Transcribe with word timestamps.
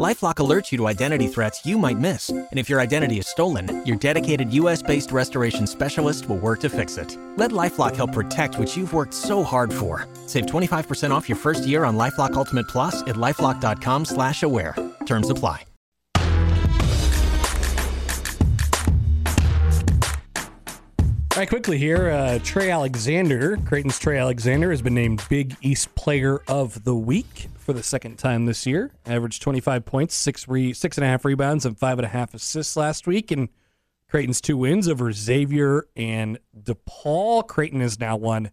LifeLock 0.00 0.34
alerts 0.38 0.72
you 0.72 0.78
to 0.78 0.88
identity 0.88 1.28
threats 1.28 1.64
you 1.64 1.78
might 1.78 1.98
miss, 2.00 2.30
and 2.30 2.48
if 2.58 2.68
your 2.68 2.80
identity 2.80 3.18
is 3.18 3.28
stolen, 3.28 3.80
your 3.86 3.94
dedicated 3.94 4.52
U.S.-based 4.52 5.12
restoration 5.12 5.68
specialist 5.68 6.28
will 6.28 6.38
work 6.38 6.58
to 6.62 6.68
fix 6.68 6.96
it. 6.96 7.16
Let 7.36 7.52
LifeLock 7.52 7.94
help 7.94 8.12
protect 8.12 8.58
what 8.58 8.76
you've 8.76 8.92
worked 8.92 9.14
so 9.14 9.44
hard 9.44 9.72
for. 9.72 10.08
Save 10.26 10.46
25% 10.46 11.12
off 11.12 11.28
your 11.28 11.38
first 11.38 11.64
year 11.64 11.84
on 11.84 11.96
LifeLock 11.96 12.32
Ultimate 12.32 12.66
Plus 12.66 13.02
at 13.02 13.14
lifeLock.com/slash-aware. 13.14 14.74
Terms 15.06 15.30
apply. 15.30 15.64
All 21.34 21.40
right, 21.40 21.48
quickly 21.48 21.78
here. 21.78 22.10
Uh, 22.10 22.40
Trey 22.42 22.70
Alexander, 22.70 23.58
Creighton's 23.58 23.98
Trey 24.00 24.18
Alexander, 24.18 24.70
has 24.70 24.82
been 24.82 24.94
named 24.94 25.24
Big 25.28 25.56
East 25.62 25.94
Player 25.94 26.42
of 26.48 26.82
the 26.82 26.94
Week 26.96 27.48
for 27.64 27.72
the 27.72 27.82
second 27.82 28.18
time 28.18 28.46
this 28.46 28.66
year. 28.66 28.92
Averaged 29.06 29.42
25 29.42 29.84
points, 29.84 30.14
six 30.14 30.46
re- 30.46 30.72
six 30.72 30.96
and 30.98 31.04
a 31.04 31.08
half 31.08 31.24
rebounds, 31.24 31.66
and 31.66 31.78
five 31.78 31.98
and 31.98 32.06
a 32.06 32.10
half 32.10 32.34
assists 32.34 32.76
last 32.76 33.06
week. 33.06 33.30
And 33.30 33.48
Creighton's 34.08 34.40
two 34.40 34.56
wins 34.56 34.86
over 34.86 35.10
Xavier 35.10 35.88
and 35.96 36.38
DePaul. 36.56 37.46
Creighton 37.48 37.80
has 37.80 37.98
now 37.98 38.16
won 38.16 38.50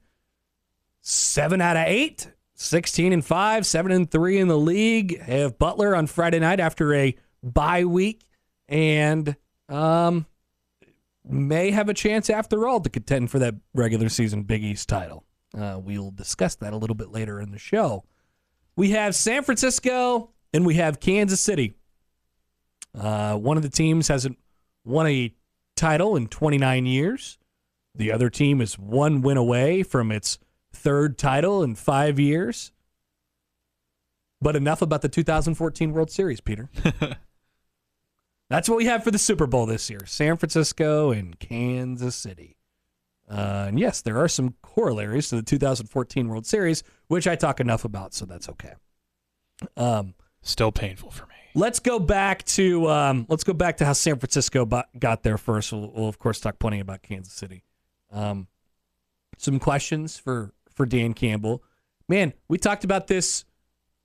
seven 1.02 1.62
out 1.62 1.78
of 1.78 1.84
eight, 1.88 2.32
16 2.56 3.12
and 3.14 3.26
five, 3.26 3.66
seven 3.66 3.92
and 3.92 4.10
three 4.10 4.40
in 4.40 4.48
the 4.48 4.58
league. 4.58 5.20
Have 5.22 5.60
Butler 5.60 5.96
on 5.96 6.08
Friday 6.08 6.40
night 6.40 6.60
after 6.60 6.94
a 6.94 7.16
bye 7.44 7.86
week, 7.86 8.26
and 8.70 9.36
um, 9.68 10.26
may 11.24 11.72
have 11.72 11.90
a 11.90 11.94
chance 11.94 12.30
after 12.30 12.68
all 12.68 12.80
to 12.80 12.90
contend 12.90 13.30
for 13.30 13.40
that 13.40 13.56
regular 13.74 14.10
season 14.10 14.44
Big 14.44 14.64
East 14.64 14.88
title. 14.88 15.26
Uh, 15.58 15.80
we'll 15.84 16.12
discuss 16.12 16.56
that 16.56 16.72
a 16.72 16.78
little 16.78 16.96
bit 16.96 17.12
later 17.12 17.42
in 17.42 17.52
the 17.52 17.60
show. 17.60 18.06
We 18.82 18.90
have 18.90 19.14
San 19.14 19.44
Francisco 19.44 20.32
and 20.56 20.66
we 20.66 20.74
have 20.78 21.00
Kansas 21.00 21.40
City. 21.40 21.76
Uh, 23.00 23.36
one 23.36 23.56
of 23.56 23.62
the 23.62 23.70
teams 23.70 24.08
hasn't 24.08 24.40
won 24.84 25.06
a 25.06 25.36
title 25.76 26.16
in 26.16 26.28
29 26.28 26.88
years. 26.88 27.38
The 27.94 28.12
other 28.12 28.32
team 28.32 28.60
is 28.60 28.80
one 28.80 29.22
win 29.22 29.38
away 29.38 29.84
from 29.84 30.12
its 30.12 30.40
third 30.74 31.20
title 31.20 31.62
in 31.62 31.76
five 31.76 32.20
years. 32.20 32.72
But 34.42 34.56
enough 34.56 34.82
about 34.82 35.04
the 35.04 35.10
2014 35.10 35.92
World 35.94 36.10
Series, 36.10 36.42
Peter. 36.42 36.68
That's 38.50 38.68
what 38.68 38.80
we 38.80 38.86
have 38.86 39.04
for 39.04 39.12
the 39.12 39.20
Super 39.20 39.46
Bowl 39.46 39.68
this 39.68 39.92
year 39.92 40.08
San 40.08 40.38
Francisco 40.38 41.12
and 41.12 41.38
Kansas 41.38 42.16
City. 42.16 42.58
Uh, 43.32 43.66
and 43.70 43.80
yes, 43.80 44.02
there 44.02 44.18
are 44.18 44.28
some 44.28 44.56
corollaries 44.62 45.30
to 45.30 45.38
the 45.38 45.42
2014 45.42 46.28
World 46.28 46.46
Series, 46.46 46.84
which 47.08 47.28
I 47.28 47.36
talk 47.36 47.62
enough 47.62 47.86
about, 47.86 48.14
so 48.14 48.26
that's 48.26 48.50
okay. 48.50 48.74
Um, 49.78 50.16
Still 50.42 50.72
painful 50.72 51.12
for 51.12 51.28
me. 51.28 51.36
let's 51.54 51.80
go 51.80 52.00
back 52.00 52.44
to 52.46 52.90
um, 52.90 53.26
let's 53.30 53.44
go 53.44 53.54
back 53.54 53.78
to 53.78 53.86
how 53.86 53.94
San 53.94 54.18
Francisco 54.18 54.68
got 54.98 55.24
there 55.24 55.38
first. 55.38 55.72
We'll, 55.72 55.92
we'll 55.92 56.08
of 56.10 56.18
course 56.20 56.40
talk 56.40 56.58
plenty 56.60 56.80
about 56.80 57.04
Kansas 57.04 57.34
City. 57.34 57.64
Um, 58.12 58.48
some 59.38 59.60
questions 59.60 60.18
for 60.18 60.52
for 60.74 60.86
Dan 60.86 61.14
Campbell. 61.14 61.64
Man, 62.10 62.34
we 62.50 62.58
talked 62.58 62.84
about 62.84 63.08
this 63.08 63.46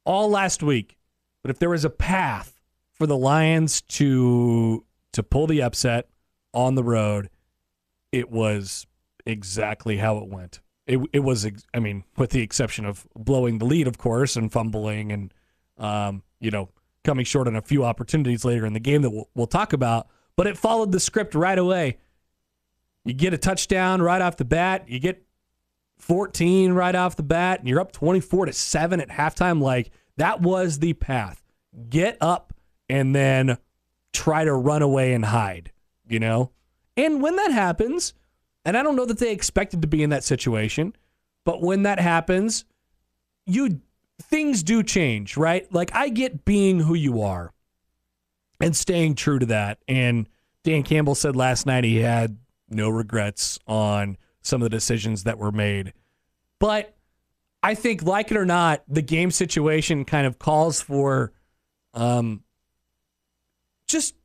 all 0.04 0.28
last 0.28 0.62
week, 0.62 0.98
but 1.42 1.50
if 1.50 1.58
there 1.58 1.70
was 1.70 1.84
a 1.84 1.90
path 1.90 2.60
for 2.92 3.06
the 3.06 3.16
Lions 3.16 3.80
to 3.80 4.84
to 5.14 5.22
pull 5.22 5.46
the 5.46 5.62
upset 5.62 6.10
on 6.52 6.74
the 6.74 6.84
road, 6.84 7.30
it 8.12 8.30
was 8.30 8.86
exactly 9.26 9.98
how 9.98 10.18
it 10.18 10.28
went. 10.28 10.60
It 10.86 11.00
it 11.12 11.20
was 11.20 11.46
I 11.74 11.80
mean, 11.80 12.04
with 12.16 12.30
the 12.30 12.42
exception 12.42 12.84
of 12.84 13.06
blowing 13.14 13.58
the 13.58 13.64
lead, 13.66 13.88
of 13.88 13.98
course, 13.98 14.36
and 14.36 14.50
fumbling 14.50 15.12
and 15.12 15.34
um, 15.78 16.22
you 16.40 16.50
know, 16.50 16.70
coming 17.04 17.24
short 17.24 17.48
on 17.48 17.56
a 17.56 17.62
few 17.62 17.84
opportunities 17.84 18.44
later 18.44 18.64
in 18.64 18.72
the 18.72 18.80
game 18.80 19.02
that 19.02 19.10
we'll, 19.10 19.28
we'll 19.34 19.46
talk 19.46 19.72
about. 19.72 20.08
But 20.36 20.46
it 20.46 20.56
followed 20.56 20.92
the 20.92 21.00
script 21.00 21.34
right 21.34 21.58
away. 21.58 21.98
You 23.04 23.14
get 23.14 23.34
a 23.34 23.38
touchdown 23.38 24.02
right 24.02 24.20
off 24.20 24.36
the 24.36 24.44
bat. 24.44 24.88
You 24.88 24.98
get 24.98 25.22
14 25.98 26.72
right 26.72 26.94
off 26.94 27.16
the 27.16 27.22
bat, 27.22 27.60
and 27.60 27.68
you're 27.68 27.80
up 27.80 27.92
24 27.92 28.46
to 28.46 28.52
seven 28.52 29.00
at 29.00 29.08
halftime. 29.08 29.60
Like 29.60 29.90
that 30.16 30.40
was 30.40 30.78
the 30.78 30.92
path. 30.92 31.42
Get 31.88 32.16
up 32.20 32.52
and 32.88 33.14
then 33.14 33.58
try 34.12 34.44
to 34.44 34.52
run 34.52 34.82
away 34.82 35.12
and 35.12 35.24
hide. 35.24 35.72
You 36.08 36.20
know, 36.20 36.52
and 36.96 37.20
when 37.22 37.36
that 37.36 37.50
happens, 37.50 38.14
and 38.66 38.76
I 38.76 38.82
don't 38.82 38.96
know 38.96 39.06
that 39.06 39.18
they 39.18 39.30
expected 39.30 39.80
to 39.82 39.88
be 39.88 40.02
in 40.02 40.10
that 40.10 40.24
situation, 40.24 40.94
but 41.44 41.62
when 41.62 41.84
that 41.84 42.00
happens, 42.00 42.64
you 43.46 43.80
things 44.20 44.64
do 44.64 44.82
change, 44.82 45.36
right? 45.36 45.72
Like 45.72 45.94
I 45.94 46.08
get 46.08 46.44
being 46.44 46.80
who 46.80 46.94
you 46.94 47.22
are 47.22 47.52
and 48.60 48.74
staying 48.74 49.14
true 49.14 49.38
to 49.38 49.46
that. 49.46 49.78
And 49.86 50.28
Dan 50.64 50.82
Campbell 50.82 51.14
said 51.14 51.36
last 51.36 51.64
night 51.64 51.84
he 51.84 51.98
had 51.98 52.38
no 52.68 52.88
regrets 52.88 53.58
on 53.68 54.16
some 54.42 54.62
of 54.62 54.66
the 54.66 54.76
decisions 54.76 55.22
that 55.22 55.38
were 55.38 55.52
made. 55.52 55.92
But 56.58 56.96
I 57.62 57.76
think, 57.76 58.02
like 58.02 58.32
it 58.32 58.36
or 58.36 58.46
not, 58.46 58.82
the 58.88 59.02
game 59.02 59.30
situation 59.30 60.04
kind 60.04 60.26
of 60.26 60.40
calls 60.40 60.80
for 60.80 61.32
um, 61.94 62.42
just 63.86 64.16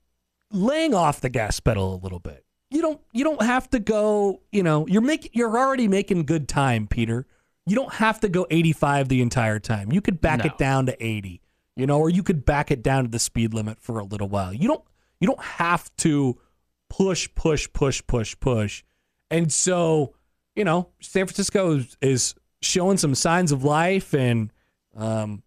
laying 0.51 0.95
off 0.95 1.21
the 1.21 1.29
gas 1.29 1.59
pedal 1.59 1.93
a 1.93 1.99
little 2.01 2.19
bit. 2.19 2.43
You 2.71 2.81
don't 2.81 3.01
you 3.11 3.23
don't 3.25 3.41
have 3.41 3.69
to 3.71 3.79
go, 3.79 4.41
you 4.51 4.63
know, 4.63 4.87
you're 4.87 5.01
making 5.01 5.31
you're 5.33 5.57
already 5.57 5.87
making 5.89 6.23
good 6.25 6.47
time, 6.47 6.87
Peter. 6.87 7.27
You 7.65 7.75
don't 7.75 7.93
have 7.93 8.21
to 8.21 8.29
go 8.29 8.47
85 8.49 9.09
the 9.09 9.21
entire 9.21 9.59
time. 9.59 9.91
You 9.91 10.01
could 10.01 10.19
back 10.21 10.39
No. 10.39 10.45
it 10.45 10.57
down 10.57 10.85
to 10.87 11.05
80, 11.05 11.41
you 11.75 11.85
know, 11.85 11.99
or 11.99 12.09
you 12.09 12.23
could 12.23 12.45
back 12.45 12.71
it 12.71 12.81
down 12.81 13.03
to 13.03 13.09
the 13.09 13.19
speed 13.19 13.53
limit 13.53 13.79
for 13.81 13.99
a 13.99 14.03
little 14.03 14.29
while. 14.29 14.53
You 14.53 14.69
don't 14.69 14.83
you 15.19 15.27
don't 15.27 15.41
have 15.41 15.93
to 15.97 16.39
push 16.89 17.29
push 17.35 17.67
push 17.73 18.01
push 18.07 18.35
push. 18.39 18.83
And 19.29 19.51
so, 19.51 20.15
you 20.55 20.63
know, 20.63 20.89
San 21.01 21.27
Francisco 21.27 21.75
is, 21.77 21.97
is 22.01 22.35
showing 22.61 22.97
some 22.97 23.15
signs 23.15 23.51
of 23.51 23.63
life 23.65 24.13
and 24.13 24.51
um 24.95 25.43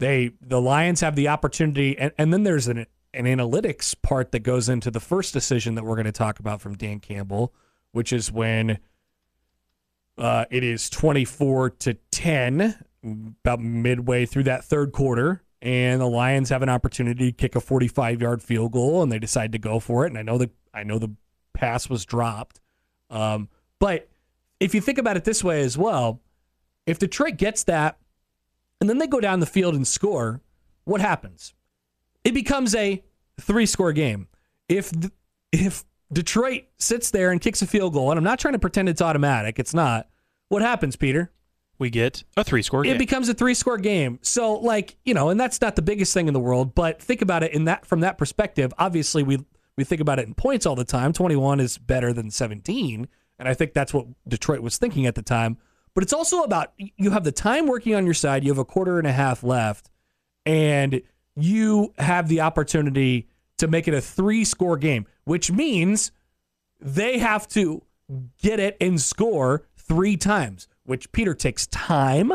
they 0.00 0.32
the 0.40 0.60
Lions 0.60 1.00
have 1.00 1.14
the 1.14 1.28
opportunity 1.28 1.96
and, 1.96 2.12
and 2.18 2.32
then 2.32 2.42
there's 2.42 2.66
an 2.66 2.86
an 3.14 3.26
analytics 3.26 3.94
part 4.00 4.32
that 4.32 4.40
goes 4.40 4.68
into 4.68 4.90
the 4.90 5.00
first 5.00 5.32
decision 5.32 5.74
that 5.74 5.84
we're 5.84 5.96
going 5.96 6.04
to 6.04 6.12
talk 6.12 6.38
about 6.38 6.60
from 6.60 6.76
Dan 6.76 7.00
Campbell, 7.00 7.54
which 7.92 8.12
is 8.12 8.30
when 8.30 8.78
uh, 10.18 10.44
it 10.50 10.62
is 10.62 10.90
24 10.90 11.70
to 11.70 11.94
10, 12.10 12.84
about 13.04 13.60
midway 13.60 14.26
through 14.26 14.44
that 14.44 14.64
third 14.64 14.92
quarter, 14.92 15.42
and 15.60 16.00
the 16.00 16.06
Lions 16.06 16.48
have 16.50 16.62
an 16.62 16.68
opportunity 16.68 17.30
to 17.30 17.36
kick 17.36 17.54
a 17.56 17.60
45 17.60 18.20
yard 18.20 18.42
field 18.42 18.72
goal, 18.72 19.02
and 19.02 19.10
they 19.10 19.18
decide 19.18 19.52
to 19.52 19.58
go 19.58 19.80
for 19.80 20.04
it. 20.06 20.08
And 20.08 20.18
I 20.18 20.22
know 20.22 20.38
the 20.38 20.50
I 20.72 20.82
know 20.82 20.98
the 20.98 21.14
pass 21.52 21.88
was 21.88 22.04
dropped, 22.04 22.60
um, 23.10 23.48
but 23.78 24.08
if 24.60 24.74
you 24.74 24.80
think 24.80 24.98
about 24.98 25.16
it 25.16 25.24
this 25.24 25.44
way 25.44 25.60
as 25.62 25.76
well, 25.76 26.20
if 26.86 26.98
Detroit 26.98 27.36
gets 27.36 27.64
that, 27.64 27.98
and 28.80 28.88
then 28.88 28.98
they 28.98 29.06
go 29.06 29.20
down 29.20 29.40
the 29.40 29.46
field 29.46 29.74
and 29.74 29.86
score, 29.86 30.40
what 30.84 31.00
happens? 31.00 31.54
It 32.24 32.34
becomes 32.34 32.74
a 32.74 33.02
three 33.40 33.66
score 33.66 33.92
game. 33.92 34.28
If 34.68 34.92
if 35.52 35.84
Detroit 36.12 36.64
sits 36.78 37.10
there 37.10 37.30
and 37.30 37.40
kicks 37.40 37.62
a 37.62 37.66
field 37.66 37.92
goal, 37.92 38.10
and 38.10 38.18
I'm 38.18 38.24
not 38.24 38.38
trying 38.38 38.52
to 38.54 38.58
pretend 38.58 38.88
it's 38.88 39.02
automatic, 39.02 39.58
it's 39.58 39.74
not. 39.74 40.08
What 40.48 40.62
happens, 40.62 40.96
Peter? 40.96 41.30
We 41.78 41.90
get 41.90 42.22
a 42.36 42.44
three 42.44 42.62
score 42.62 42.82
game. 42.82 42.94
It 42.94 42.98
becomes 42.98 43.28
a 43.28 43.34
three 43.34 43.54
score 43.54 43.78
game. 43.78 44.18
So 44.22 44.54
like, 44.54 44.96
you 45.04 45.12
know, 45.12 45.30
and 45.30 45.40
that's 45.40 45.60
not 45.60 45.76
the 45.76 45.82
biggest 45.82 46.14
thing 46.14 46.28
in 46.28 46.34
the 46.34 46.40
world, 46.40 46.74
but 46.74 47.02
think 47.02 47.20
about 47.20 47.42
it 47.42 47.52
in 47.52 47.64
that 47.64 47.84
from 47.84 48.00
that 48.00 48.16
perspective. 48.16 48.72
Obviously 48.78 49.22
we 49.22 49.44
we 49.76 49.82
think 49.82 50.00
about 50.00 50.20
it 50.20 50.26
in 50.26 50.34
points 50.34 50.66
all 50.66 50.76
the 50.76 50.84
time. 50.84 51.12
21 51.12 51.58
is 51.58 51.78
better 51.78 52.12
than 52.12 52.30
17, 52.30 53.08
and 53.40 53.48
I 53.48 53.54
think 53.54 53.72
that's 53.72 53.92
what 53.92 54.06
Detroit 54.28 54.60
was 54.60 54.78
thinking 54.78 55.06
at 55.06 55.16
the 55.16 55.22
time. 55.22 55.56
But 55.94 56.04
it's 56.04 56.12
also 56.12 56.42
about 56.42 56.72
you 56.76 57.10
have 57.10 57.24
the 57.24 57.32
time 57.32 57.66
working 57.66 57.94
on 57.94 58.04
your 58.04 58.14
side, 58.14 58.44
you 58.44 58.50
have 58.50 58.58
a 58.58 58.64
quarter 58.64 58.98
and 58.98 59.06
a 59.06 59.12
half 59.12 59.42
left, 59.42 59.90
and 60.46 61.02
you 61.36 61.92
have 61.98 62.28
the 62.28 62.40
opportunity 62.40 63.28
to 63.58 63.68
make 63.68 63.88
it 63.88 63.94
a 63.94 64.00
three 64.00 64.44
score 64.44 64.76
game, 64.76 65.06
which 65.24 65.50
means 65.50 66.12
they 66.80 67.18
have 67.18 67.48
to 67.48 67.82
get 68.42 68.60
it 68.60 68.76
and 68.80 69.00
score 69.00 69.66
three 69.76 70.16
times, 70.16 70.68
which 70.84 71.10
Peter 71.12 71.34
takes 71.34 71.66
time, 71.68 72.32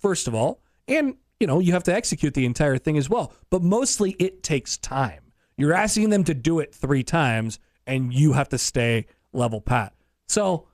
first 0.00 0.28
of 0.28 0.34
all, 0.34 0.60
and 0.86 1.14
you 1.40 1.46
know, 1.46 1.60
you 1.60 1.72
have 1.72 1.84
to 1.84 1.94
execute 1.94 2.34
the 2.34 2.44
entire 2.44 2.78
thing 2.78 2.98
as 2.98 3.08
well. 3.08 3.32
But 3.50 3.62
mostly 3.62 4.12
it 4.18 4.42
takes 4.42 4.76
time. 4.76 5.32
You're 5.56 5.74
asking 5.74 6.10
them 6.10 6.24
to 6.24 6.34
do 6.34 6.58
it 6.60 6.74
three 6.74 7.02
times 7.02 7.58
and 7.86 8.12
you 8.12 8.32
have 8.32 8.48
to 8.50 8.58
stay 8.58 9.06
level 9.32 9.60
pat. 9.60 9.94
So 10.28 10.66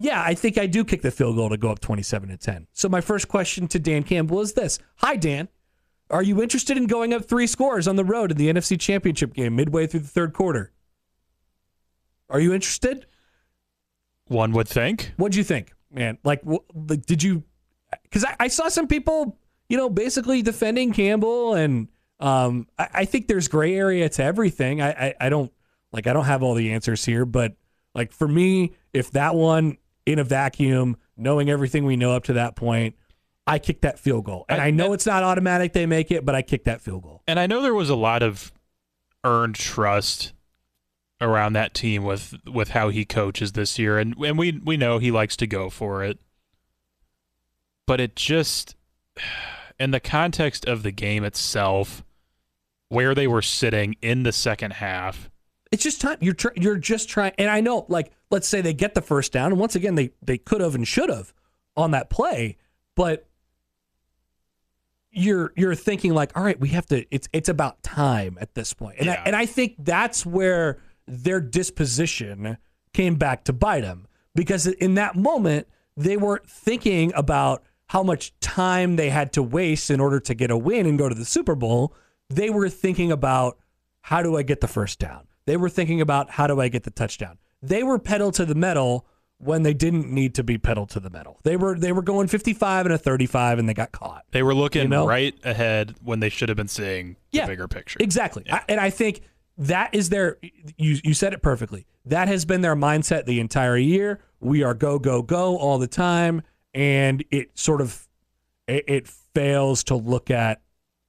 yeah, 0.00 0.22
I 0.22 0.34
think 0.34 0.58
I 0.58 0.66
do 0.66 0.84
kick 0.84 1.02
the 1.02 1.10
field 1.10 1.36
goal 1.36 1.48
to 1.50 1.56
go 1.56 1.70
up 1.70 1.80
27 1.80 2.28
to 2.28 2.36
10. 2.36 2.66
So 2.72 2.88
my 2.88 3.00
first 3.00 3.28
question 3.28 3.68
to 3.68 3.78
Dan 3.78 4.02
Campbell 4.02 4.40
is 4.40 4.52
this. 4.52 4.78
Hi 4.96 5.16
Dan. 5.16 5.48
Are 6.10 6.22
you 6.22 6.42
interested 6.42 6.76
in 6.76 6.86
going 6.86 7.12
up 7.12 7.24
three 7.24 7.46
scores 7.46 7.86
on 7.86 7.96
the 7.96 8.04
road 8.04 8.30
in 8.30 8.36
the 8.36 8.48
NFC 8.48 8.80
Championship 8.80 9.34
game 9.34 9.56
midway 9.56 9.86
through 9.86 10.00
the 10.00 10.08
third 10.08 10.32
quarter? 10.32 10.72
Are 12.30 12.40
you 12.40 12.52
interested? 12.52 13.06
One 14.28 14.52
would 14.52 14.68
think. 14.68 15.12
What'd 15.16 15.36
you 15.36 15.44
think, 15.44 15.72
man? 15.90 16.18
Like, 16.24 16.42
wh- 16.44 16.64
like 16.74 17.04
did 17.06 17.22
you? 17.22 17.44
Because 18.02 18.24
I, 18.24 18.36
I 18.40 18.48
saw 18.48 18.68
some 18.68 18.86
people, 18.86 19.38
you 19.68 19.76
know, 19.76 19.88
basically 19.88 20.42
defending 20.42 20.92
Campbell, 20.92 21.54
and 21.54 21.88
um, 22.20 22.66
I, 22.78 22.88
I 22.94 23.04
think 23.04 23.28
there's 23.28 23.48
gray 23.48 23.74
area 23.74 24.08
to 24.08 24.22
everything. 24.22 24.82
I, 24.82 24.90
I, 24.90 25.14
I 25.20 25.28
don't 25.28 25.52
like, 25.92 26.06
I 26.06 26.12
don't 26.12 26.26
have 26.26 26.42
all 26.42 26.54
the 26.54 26.72
answers 26.72 27.04
here, 27.04 27.24
but 27.24 27.54
like 27.94 28.12
for 28.12 28.28
me, 28.28 28.72
if 28.92 29.10
that 29.12 29.34
one 29.34 29.78
in 30.04 30.18
a 30.18 30.24
vacuum, 30.24 30.96
knowing 31.16 31.50
everything 31.50 31.84
we 31.84 31.96
know 31.96 32.12
up 32.12 32.24
to 32.24 32.34
that 32.34 32.56
point, 32.56 32.94
I 33.48 33.58
kicked 33.58 33.82
that 33.82 33.98
field 33.98 34.24
goal, 34.24 34.44
and 34.48 34.60
I, 34.60 34.66
I- 34.66 34.70
know 34.70 34.92
it's 34.92 35.06
not 35.06 35.22
automatic 35.22 35.72
they 35.72 35.86
make 35.86 36.10
it, 36.10 36.24
but 36.24 36.34
I 36.34 36.42
kicked 36.42 36.66
that 36.66 36.80
field 36.80 37.02
goal. 37.02 37.22
And 37.26 37.40
I 37.40 37.46
know 37.46 37.62
there 37.62 37.74
was 37.74 37.90
a 37.90 37.96
lot 37.96 38.22
of 38.22 38.52
earned 39.24 39.54
trust 39.56 40.32
around 41.20 41.54
that 41.54 41.74
team 41.74 42.04
with 42.04 42.34
with 42.46 42.68
how 42.70 42.90
he 42.90 43.04
coaches 43.04 43.52
this 43.52 43.76
year 43.76 43.98
and 43.98 44.14
and 44.18 44.38
we 44.38 44.60
we 44.64 44.76
know 44.76 44.98
he 44.98 45.10
likes 45.10 45.36
to 45.36 45.46
go 45.48 45.68
for 45.68 46.04
it. 46.04 46.18
But 47.86 48.00
it 48.00 48.14
just 48.16 48.76
in 49.80 49.90
the 49.90 50.00
context 50.00 50.64
of 50.66 50.82
the 50.82 50.90
game 50.92 51.24
itself 51.24 52.04
where 52.88 53.14
they 53.14 53.26
were 53.26 53.42
sitting 53.42 53.96
in 54.00 54.22
the 54.22 54.32
second 54.32 54.74
half 54.74 55.28
It's 55.70 55.82
just 55.82 56.00
time. 56.00 56.18
You're 56.20 56.34
tr- 56.34 56.54
you're 56.56 56.78
just 56.78 57.08
trying, 57.08 57.32
and 57.38 57.50
I 57.50 57.60
know, 57.60 57.84
like, 57.88 58.12
let's 58.30 58.48
say 58.48 58.60
they 58.62 58.72
get 58.72 58.94
the 58.94 59.02
first 59.02 59.32
down, 59.32 59.52
and 59.52 59.60
once 59.60 59.74
again, 59.74 59.94
they 59.94 60.10
they 60.22 60.38
could 60.38 60.60
have 60.60 60.74
and 60.74 60.86
should 60.88 61.10
have 61.10 61.32
on 61.76 61.90
that 61.90 62.08
play, 62.10 62.56
but 62.96 63.27
you're 65.18 65.52
you're 65.56 65.74
thinking 65.74 66.14
like, 66.14 66.36
all 66.36 66.42
right, 66.42 66.58
we 66.58 66.68
have 66.70 66.86
to. 66.86 67.04
It's 67.10 67.28
it's 67.32 67.48
about 67.48 67.82
time 67.82 68.38
at 68.40 68.54
this 68.54 68.72
point, 68.72 68.96
and 69.00 69.10
I, 69.10 69.14
and 69.26 69.36
I 69.36 69.46
think 69.46 69.74
that's 69.78 70.24
where 70.24 70.78
their 71.06 71.40
disposition 71.40 72.58
came 72.92 73.16
back 73.16 73.44
to 73.44 73.52
bite 73.52 73.82
them 73.82 74.06
because 74.34 74.66
in 74.66 74.94
that 74.94 75.16
moment 75.16 75.66
they 75.96 76.16
weren't 76.16 76.48
thinking 76.48 77.12
about 77.14 77.62
how 77.86 78.02
much 78.02 78.38
time 78.40 78.96
they 78.96 79.10
had 79.10 79.32
to 79.32 79.42
waste 79.42 79.90
in 79.90 80.00
order 80.00 80.20
to 80.20 80.34
get 80.34 80.50
a 80.50 80.56
win 80.56 80.86
and 80.86 80.98
go 80.98 81.08
to 81.08 81.14
the 81.14 81.24
Super 81.24 81.54
Bowl. 81.54 81.94
They 82.28 82.50
were 82.50 82.68
thinking 82.68 83.10
about 83.10 83.58
how 84.02 84.22
do 84.22 84.36
I 84.36 84.42
get 84.42 84.60
the 84.60 84.68
first 84.68 84.98
down? 84.98 85.26
They 85.46 85.56
were 85.56 85.70
thinking 85.70 86.00
about 86.00 86.30
how 86.30 86.46
do 86.46 86.60
I 86.60 86.68
get 86.68 86.84
the 86.84 86.90
touchdown? 86.90 87.38
They 87.62 87.82
were 87.82 87.98
pedal 87.98 88.30
to 88.32 88.44
the 88.44 88.54
metal 88.54 89.06
when 89.38 89.62
they 89.62 89.72
didn't 89.74 90.10
need 90.10 90.34
to 90.34 90.42
be 90.42 90.58
pedal 90.58 90.86
to 90.86 91.00
the 91.00 91.10
metal. 91.10 91.38
They 91.44 91.56
were 91.56 91.78
they 91.78 91.92
were 91.92 92.02
going 92.02 92.26
55 92.28 92.86
and 92.86 92.94
a 92.94 92.98
35 92.98 93.58
and 93.60 93.68
they 93.68 93.74
got 93.74 93.92
caught. 93.92 94.24
they 94.32 94.42
were 94.42 94.54
looking 94.54 94.82
You 94.82 94.88
know? 94.88 95.06
right 95.06 95.34
ahead 95.44 95.94
when 96.02 96.20
they 96.20 96.28
should 96.28 96.48
have 96.48 96.56
been 96.56 96.68
seeing 96.68 97.16
the 97.32 97.38
Yeah, 97.38 97.46
bigger 97.46 97.68
picture. 97.68 97.98
Exactly. 98.00 98.44
I, 98.50 98.62
and 98.68 98.80
I 98.80 98.90
think 98.90 99.22
that 99.56 99.94
is 99.94 100.08
their 100.08 100.38
you 100.76 100.98
you 101.04 101.14
said 101.14 101.32
it 101.32 101.42
perfectly. 101.42 101.86
That 102.04 102.28
has 102.28 102.44
been 102.44 102.60
their 102.62 102.76
mindset 102.76 103.26
the 103.26 103.38
entire 103.40 103.76
year. 103.76 104.20
We 104.40 104.62
are 104.62 104.74
go 104.74 104.98
go 104.98 105.22
go 105.22 105.56
all 105.56 105.78
the 105.78 105.86
time 105.88 106.42
and 106.74 107.24
it 107.30 107.56
sort 107.58 107.80
of 107.80 108.08
it, 108.66 108.84
it 108.88 109.08
fails 109.08 109.84
to 109.84 109.94
look 109.94 110.30
at 110.30 110.60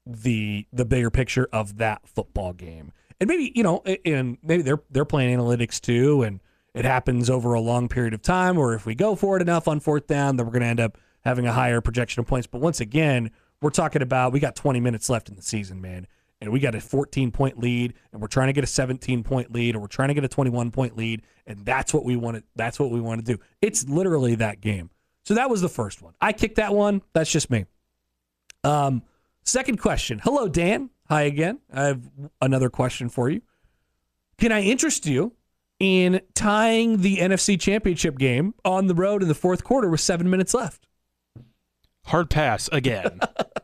the 0.06 0.68
the 0.72 0.86
bigger 0.86 1.10
picture 1.10 1.48
of 1.52 1.78
that 1.78 2.08
football 2.08 2.54
game. 2.54 2.92
And 3.20 3.28
maybe, 3.28 3.52
you 3.54 3.64
know, 3.64 3.84
and 4.06 4.38
maybe 4.44 4.62
they're 4.64 4.82
they're 4.92 5.06
playing 5.06 5.38
analytics 5.38 5.80
too 5.82 6.22
and 6.24 6.40
it 6.74 6.86
happens 6.86 7.30
over 7.30 7.54
a 7.54 7.62
long 7.62 7.88
period 7.88 8.14
of 8.14 8.22
time 8.22 8.58
or 8.58 8.74
if 8.74 8.86
we 8.86 8.96
go 8.96 9.16
for 9.16 9.36
it 9.36 9.42
enough 9.42 9.68
on 9.68 9.80
fourth 9.80 10.08
down 10.08 10.38
then 10.38 10.46
we're 10.46 10.52
going 10.52 10.62
to 10.62 10.68
end 10.68 10.80
up 10.80 10.98
having 11.22 11.46
a 11.46 11.54
higher 11.54 11.82
projection 11.82 12.22
of 12.22 12.28
points. 12.28 12.48
But 12.48 12.62
once 12.62 12.80
again, 12.80 13.32
we're 13.62 13.70
talking 13.72 14.02
about 14.02 14.32
we 14.32 14.40
got 14.40 14.56
20 14.56 14.80
minutes 14.80 15.10
left 15.10 15.30
in 15.30 15.36
the 15.36 15.42
season, 15.42 15.82
man. 15.82 16.08
And 16.42 16.54
we 16.54 16.62
got 16.62 16.74
a 16.74 16.80
14 16.80 17.32
point 17.32 17.60
lead 17.60 17.94
and 18.14 18.22
we're 18.22 18.30
trying 18.30 18.48
to 18.48 18.54
get 18.54 18.64
a 18.64 18.68
17 18.68 19.24
point 19.24 19.52
lead 19.52 19.76
or 19.76 19.80
we're 19.80 19.88
trying 19.88 20.08
to 20.08 20.14
get 20.14 20.24
a 20.24 20.30
21 20.30 20.72
point 20.72 20.96
lead 20.96 21.22
and 21.46 21.66
that's 21.66 21.94
what 21.94 22.06
we 22.06 22.16
want 22.16 22.38
to 22.38 22.44
that's 22.56 22.80
what 22.80 22.92
we 22.92 23.02
want 23.02 23.26
to 23.26 23.36
do. 23.36 23.42
It's 23.62 23.88
literally 23.90 24.36
that 24.36 24.62
game. 24.62 24.90
So 25.26 25.34
that 25.34 25.50
was 25.50 25.60
the 25.62 25.70
first 25.70 26.02
one. 26.02 26.14
I 26.22 26.32
kicked 26.32 26.56
that 26.56 26.74
one. 26.74 27.02
That's 27.14 27.30
just 27.30 27.50
me. 27.50 27.66
Um 28.64 29.04
second 29.44 29.82
question. 29.82 30.20
Hello 30.20 30.48
Dan. 30.48 30.92
Hi 31.10 31.24
again. 31.24 31.60
I 31.74 31.88
have 31.88 32.10
another 32.42 32.70
question 32.70 33.10
for 33.10 33.30
you. 33.30 33.42
Can 34.38 34.54
I 34.54 34.62
interest 34.62 35.06
you 35.06 35.34
in 35.80 36.22
tying 36.34 37.02
the 37.02 37.18
NFC 37.18 37.60
Championship 37.60 38.18
game 38.18 38.54
on 38.66 38.88
the 38.88 38.96
road 38.96 39.22
in 39.22 39.28
the 39.28 39.36
fourth 39.36 39.64
quarter 39.64 39.90
with 39.90 40.02
7 40.02 40.30
minutes 40.30 40.54
left? 40.54 40.88
Hard 42.06 42.30
pass 42.30 42.70
again. 42.72 43.20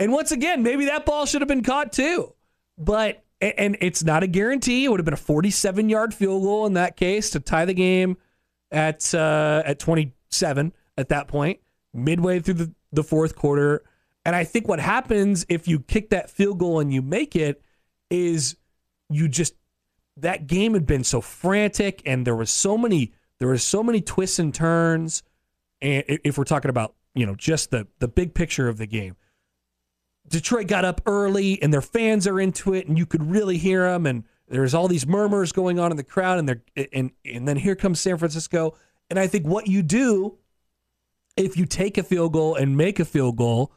And 0.00 0.12
once 0.12 0.32
again, 0.32 0.62
maybe 0.62 0.86
that 0.86 1.06
ball 1.06 1.26
should 1.26 1.40
have 1.40 1.48
been 1.48 1.62
caught 1.62 1.92
too. 1.92 2.34
But 2.76 3.24
and 3.40 3.76
it's 3.80 4.02
not 4.02 4.22
a 4.22 4.26
guarantee. 4.26 4.84
It 4.84 4.90
would 4.90 5.00
have 5.00 5.04
been 5.04 5.14
a 5.14 5.18
47 5.18 5.88
yard 5.88 6.14
field 6.14 6.42
goal 6.42 6.66
in 6.66 6.74
that 6.74 6.96
case 6.96 7.30
to 7.30 7.40
tie 7.40 7.64
the 7.64 7.74
game 7.74 8.16
at 8.70 9.14
uh, 9.14 9.62
at 9.64 9.78
27 9.78 10.72
at 10.96 11.08
that 11.08 11.28
point, 11.28 11.60
midway 11.92 12.40
through 12.40 12.54
the, 12.54 12.74
the 12.92 13.04
fourth 13.04 13.36
quarter. 13.36 13.82
And 14.24 14.34
I 14.34 14.44
think 14.44 14.66
what 14.66 14.80
happens 14.80 15.44
if 15.48 15.68
you 15.68 15.80
kick 15.80 16.10
that 16.10 16.30
field 16.30 16.58
goal 16.58 16.80
and 16.80 16.92
you 16.92 17.02
make 17.02 17.36
it 17.36 17.62
is 18.10 18.56
you 19.10 19.28
just 19.28 19.54
that 20.16 20.46
game 20.46 20.74
had 20.74 20.86
been 20.86 21.04
so 21.04 21.20
frantic 21.20 22.02
and 22.06 22.26
there 22.26 22.36
was 22.36 22.50
so 22.50 22.78
many 22.78 23.12
there 23.38 23.48
was 23.48 23.64
so 23.64 23.82
many 23.82 24.00
twists 24.00 24.38
and 24.38 24.54
turns. 24.54 25.22
And 25.82 26.04
if 26.06 26.38
we're 26.38 26.44
talking 26.44 26.70
about 26.70 26.94
you 27.14 27.26
know 27.26 27.34
just 27.34 27.70
the 27.70 27.86
the 27.98 28.08
big 28.08 28.34
picture 28.34 28.68
of 28.68 28.78
the 28.78 28.86
game, 28.86 29.16
Detroit 30.28 30.66
got 30.66 30.84
up 30.84 31.00
early 31.06 31.60
and 31.62 31.72
their 31.72 31.82
fans 31.82 32.26
are 32.26 32.40
into 32.40 32.74
it 32.74 32.86
and 32.86 32.96
you 32.96 33.06
could 33.06 33.28
really 33.28 33.58
hear 33.58 33.90
them 33.90 34.06
and 34.06 34.24
there's 34.48 34.74
all 34.74 34.88
these 34.88 35.06
murmurs 35.06 35.52
going 35.52 35.78
on 35.78 35.90
in 35.90 35.96
the 35.96 36.04
crowd 36.04 36.38
and 36.38 36.48
they're 36.48 36.62
and 36.92 37.10
and 37.24 37.48
then 37.48 37.56
here 37.56 37.74
comes 37.74 38.00
San 38.00 38.18
Francisco 38.18 38.76
and 39.10 39.18
I 39.18 39.26
think 39.26 39.46
what 39.46 39.66
you 39.66 39.82
do 39.82 40.38
if 41.36 41.56
you 41.56 41.66
take 41.66 41.98
a 41.98 42.02
field 42.02 42.32
goal 42.32 42.54
and 42.54 42.76
make 42.76 43.00
a 43.00 43.04
field 43.04 43.36
goal 43.36 43.72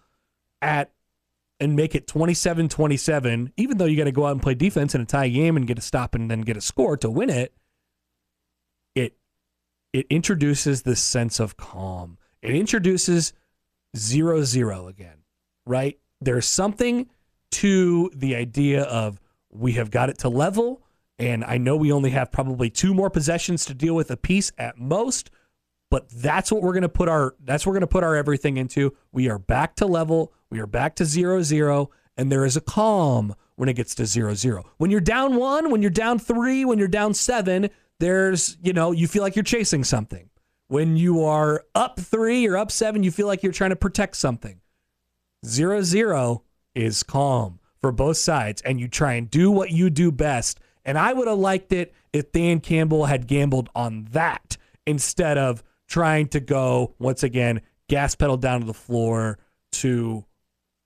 at 0.62 0.92
and 1.60 1.76
make 1.76 1.96
it 1.96 2.08
27-27 2.08 3.52
even 3.58 3.78
though 3.78 3.86
you 3.86 3.98
got 3.98 4.04
to 4.04 4.12
go 4.12 4.26
out 4.26 4.32
and 4.32 4.42
play 4.42 4.54
defense 4.54 4.94
in 4.94 5.02
a 5.02 5.06
tie 5.06 5.28
game 5.28 5.58
and 5.58 5.68
get 5.68 5.78
a 5.78 5.82
stop 5.82 6.16
and 6.16 6.30
then 6.30 6.42
get 6.42 6.58
a 6.58 6.62
score 6.62 6.96
to 6.98 7.10
win 7.10 7.30
it 7.30 7.54
it 8.96 9.18
it 9.94 10.06
introduces 10.10 10.84
this 10.84 11.02
sense 11.02 11.40
of 11.40 11.58
calm 11.58 12.18
it 12.42 12.54
introduces 12.54 13.34
zero 13.96 14.44
zero 14.44 14.88
again 14.88 15.18
right? 15.68 16.00
There's 16.22 16.48
something 16.48 17.10
to 17.52 18.10
the 18.16 18.36
idea 18.36 18.84
of 18.84 19.20
we 19.52 19.74
have 19.74 19.92
got 19.92 20.10
it 20.10 20.18
to 20.20 20.30
level, 20.30 20.82
and 21.20 21.44
I 21.44 21.58
know 21.58 21.76
we 21.76 21.92
only 21.92 22.12
have 22.12 22.32
probably 22.32 22.70
two 22.70 22.94
more 22.94 23.10
possessions 23.10 23.66
to 23.66 23.74
deal 23.74 23.96
with 23.96 24.10
a 24.10 24.18
piece 24.18 24.52
at 24.58 24.78
most, 24.78 25.30
but 25.90 26.10
that's 26.10 26.52
what 26.52 26.62
we're 26.62 26.74
gonna 26.74 26.90
put 26.90 27.10
our 27.10 27.36
that's 27.44 27.66
what 27.66 27.72
we're 27.72 27.78
gonna 27.78 27.88
put 27.88 28.04
our 28.04 28.16
everything 28.16 28.58
into. 28.58 28.96
We 29.12 29.30
are 29.30 29.40
back 29.40 29.76
to 29.78 29.86
level, 29.86 30.34
we 30.50 30.60
are 30.60 30.68
back 30.68 30.96
to 30.98 31.06
zero 31.06 31.42
zero, 31.42 31.90
and 32.18 32.32
there 32.32 32.46
is 32.46 32.58
a 32.58 32.62
calm 32.62 33.36
when 33.56 33.70
it 33.70 33.74
gets 33.74 33.96
to 33.96 34.06
zero 34.06 34.34
zero. 34.34 34.66
When 34.78 34.92
you're 34.92 35.00
down 35.00 35.36
one, 35.36 35.72
when 35.72 35.82
you're 35.82 35.92
down 35.92 36.20
three, 36.20 36.66
when 36.66 36.80
you're 36.80 36.88
down 36.88 37.14
seven, 37.14 37.70
there's 38.00 38.58
you 38.62 38.74
know, 38.74 38.92
you 38.92 39.08
feel 39.08 39.24
like 39.24 39.36
you're 39.36 39.44
chasing 39.44 39.84
something. 39.84 40.30
When 40.68 40.98
you 40.98 41.24
are 41.24 41.64
up 41.74 42.00
three 42.00 42.46
or 42.48 42.58
up 42.58 42.72
seven, 42.72 43.02
you 43.04 43.12
feel 43.12 43.28
like 43.28 43.42
you're 43.42 43.54
trying 43.54 43.70
to 43.70 43.76
protect 43.78 44.18
something 44.18 44.60
zero 45.46 45.82
zero 45.82 46.44
is 46.76 47.04
calm 47.04 47.60
for 47.80 47.92
both 47.92 48.18
sides 48.18 48.62
and 48.64 48.80
you 48.80 48.88
try 48.88 49.14
and 49.14 49.30
do 49.30 49.52
what 49.52 49.72
you 49.72 49.90
do 49.90 50.12
best 50.12 50.60
and 50.84 50.98
i 50.98 51.14
would 51.14 51.28
have 51.28 51.38
liked 51.38 51.72
it 51.72 51.94
if 52.14 52.32
dan 52.32 52.60
campbell 52.60 53.06
had 53.06 53.28
gambled 53.28 53.70
on 53.76 54.08
that 54.12 54.58
instead 54.86 55.38
of 55.38 55.64
trying 55.88 56.28
to 56.30 56.40
go 56.40 56.94
once 57.00 57.24
again 57.24 57.62
gas 57.88 58.16
pedal 58.16 58.38
down 58.38 58.60
to 58.60 58.66
the 58.66 58.74
floor 58.74 59.40
to 59.72 60.26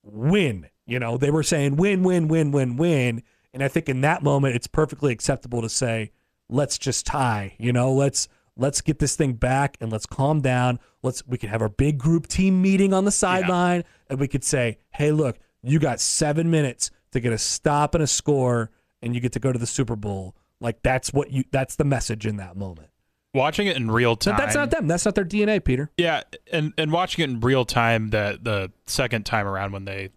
win. 0.02 0.68
You 0.86 0.98
know 0.98 1.16
they 1.16 1.30
were 1.30 1.42
saying 1.42 1.76
win 1.76 2.02
win 2.02 2.28
win 2.28 2.52
win 2.52 2.76
win. 2.76 3.22
And 3.54 3.62
i 3.62 3.68
think 3.68 3.88
in 3.88 4.00
that 4.00 4.22
moment 4.22 4.56
it's 4.56 4.66
perfectly 4.66 5.12
acceptable 5.12 5.60
to 5.62 5.68
say 5.68 6.10
let's 6.48 6.78
just 6.78 7.06
tie 7.06 7.54
you 7.58 7.72
know 7.72 7.92
let's 7.92 8.28
let's 8.56 8.80
get 8.80 8.98
this 8.98 9.16
thing 9.16 9.34
back 9.34 9.76
and 9.80 9.90
let's 9.90 10.06
calm 10.06 10.40
down. 10.40 10.78
Let's 11.02 11.26
we 11.26 11.38
can 11.38 11.50
have 11.50 11.62
our 11.62 11.68
big 11.68 11.98
group 11.98 12.26
team 12.26 12.62
meeting 12.62 12.92
on 12.92 13.04
the 13.04 13.10
sideline 13.10 13.84
and 14.08 14.18
we 14.20 14.28
could 14.28 14.44
say 14.44 14.78
hey 14.90 15.12
look 15.12 15.38
you 15.62 15.78
got 15.78 16.00
seven 16.00 16.50
minutes 16.50 16.90
to 17.12 17.20
get 17.20 17.32
a 17.32 17.38
stop 17.38 17.94
and 17.94 18.02
a 18.02 18.06
score 18.06 18.70
and 19.00 19.14
you 19.14 19.20
get 19.20 19.32
to 19.32 19.40
go 19.40 19.52
to 19.52 19.58
the 19.58 19.66
super 19.66 19.96
bowl. 19.96 20.36
Like 20.60 20.82
that's 20.82 21.12
what 21.12 21.30
you 21.30 21.44
that's 21.50 21.76
the 21.76 21.84
message 21.84 22.26
in 22.26 22.36
that 22.36 22.56
moment 22.56 22.91
Watching 23.34 23.66
it 23.66 23.76
in 23.76 23.90
real 23.90 24.14
time. 24.16 24.36
but 24.36 24.42
that's 24.44 24.54
not 24.54 24.70
them 24.70 24.86
that's 24.86 25.04
not 25.06 25.14
their 25.14 25.24
dna 25.24 25.64
peter 25.64 25.90
Yeah, 25.96 26.22
and 26.52 26.74
and 26.76 26.92
watching 26.92 27.22
it 27.24 27.30
in 27.30 27.40
real 27.40 27.64
time 27.64 28.10
that 28.10 28.44
the 28.44 28.70
second 28.86 29.24
time 29.24 29.46
around 29.46 29.72
when 29.72 29.86
they 29.86 30.10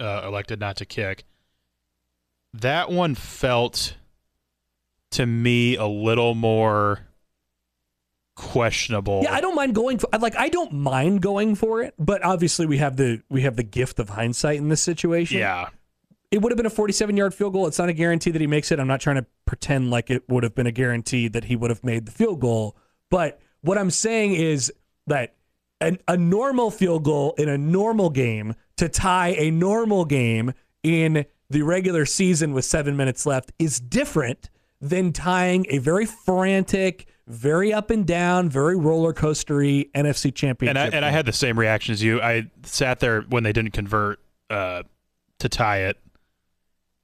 uh, 0.00 0.22
elected 0.24 0.58
not 0.60 0.76
to 0.78 0.84
kick, 0.84 1.24
that 2.54 2.90
one 2.90 3.14
felt 3.14 3.94
to 5.12 5.24
me 5.26 5.76
a 5.76 5.86
little 5.86 6.34
more 6.34 7.06
questionable. 8.34 9.20
Yeah, 9.22 9.32
I 9.32 9.40
don't 9.40 9.54
mind 9.54 9.74
going 9.74 9.98
for 9.98 10.08
like 10.18 10.36
I 10.36 10.48
don't 10.48 10.72
mind 10.72 11.22
going 11.22 11.54
for 11.54 11.82
it, 11.82 11.94
but 11.98 12.22
obviously 12.24 12.66
we 12.66 12.78
have 12.78 12.96
the 12.96 13.22
we 13.30 13.42
have 13.42 13.56
the 13.56 13.62
gift 13.62 13.98
of 13.98 14.10
hindsight 14.10 14.56
in 14.58 14.68
this 14.68 14.82
situation. 14.82 15.38
Yeah. 15.38 15.68
It 16.30 16.42
would 16.42 16.50
have 16.52 16.56
been 16.56 16.66
a 16.66 16.70
47 16.70 17.16
yard 17.16 17.34
field 17.34 17.52
goal. 17.52 17.66
It's 17.66 17.78
not 17.78 17.88
a 17.88 17.92
guarantee 17.92 18.30
that 18.30 18.40
he 18.40 18.46
makes 18.46 18.72
it. 18.72 18.80
I'm 18.80 18.88
not 18.88 19.00
trying 19.00 19.16
to 19.16 19.26
pretend 19.44 19.90
like 19.90 20.10
it 20.10 20.28
would 20.28 20.42
have 20.42 20.54
been 20.54 20.66
a 20.66 20.72
guarantee 20.72 21.28
that 21.28 21.44
he 21.44 21.56
would 21.56 21.70
have 21.70 21.84
made 21.84 22.06
the 22.06 22.12
field 22.12 22.40
goal. 22.40 22.76
But 23.10 23.40
what 23.60 23.78
I'm 23.78 23.90
saying 23.90 24.34
is 24.34 24.72
that 25.06 25.34
an, 25.80 25.98
a 26.08 26.16
normal 26.16 26.70
field 26.70 27.04
goal 27.04 27.34
in 27.38 27.48
a 27.48 27.58
normal 27.58 28.10
game 28.10 28.54
to 28.76 28.88
tie 28.88 29.34
a 29.38 29.50
normal 29.50 30.04
game 30.04 30.52
in 30.82 31.26
the 31.48 31.62
regular 31.62 32.04
season 32.06 32.52
with 32.52 32.64
seven 32.64 32.96
minutes 32.96 33.26
left 33.26 33.52
is 33.58 33.78
different 33.78 34.50
than 34.80 35.12
tying 35.12 35.66
a 35.70 35.78
very 35.78 36.06
frantic, 36.06 37.06
very 37.26 37.72
up 37.72 37.90
and 37.90 38.06
down, 38.06 38.48
very 38.48 38.76
roller 38.76 39.12
coastery 39.12 39.90
NFC 39.92 40.34
championship. 40.34 40.76
And 40.76 40.94
I 40.94 40.96
and 40.96 41.04
I 41.04 41.10
had 41.10 41.26
the 41.26 41.32
same 41.32 41.58
reaction 41.58 41.92
as 41.92 42.02
you. 42.02 42.20
I 42.20 42.50
sat 42.64 43.00
there 43.00 43.22
when 43.22 43.42
they 43.42 43.52
didn't 43.52 43.72
convert 43.72 44.18
uh, 44.50 44.82
to 45.38 45.48
tie 45.48 45.82
it. 45.82 45.98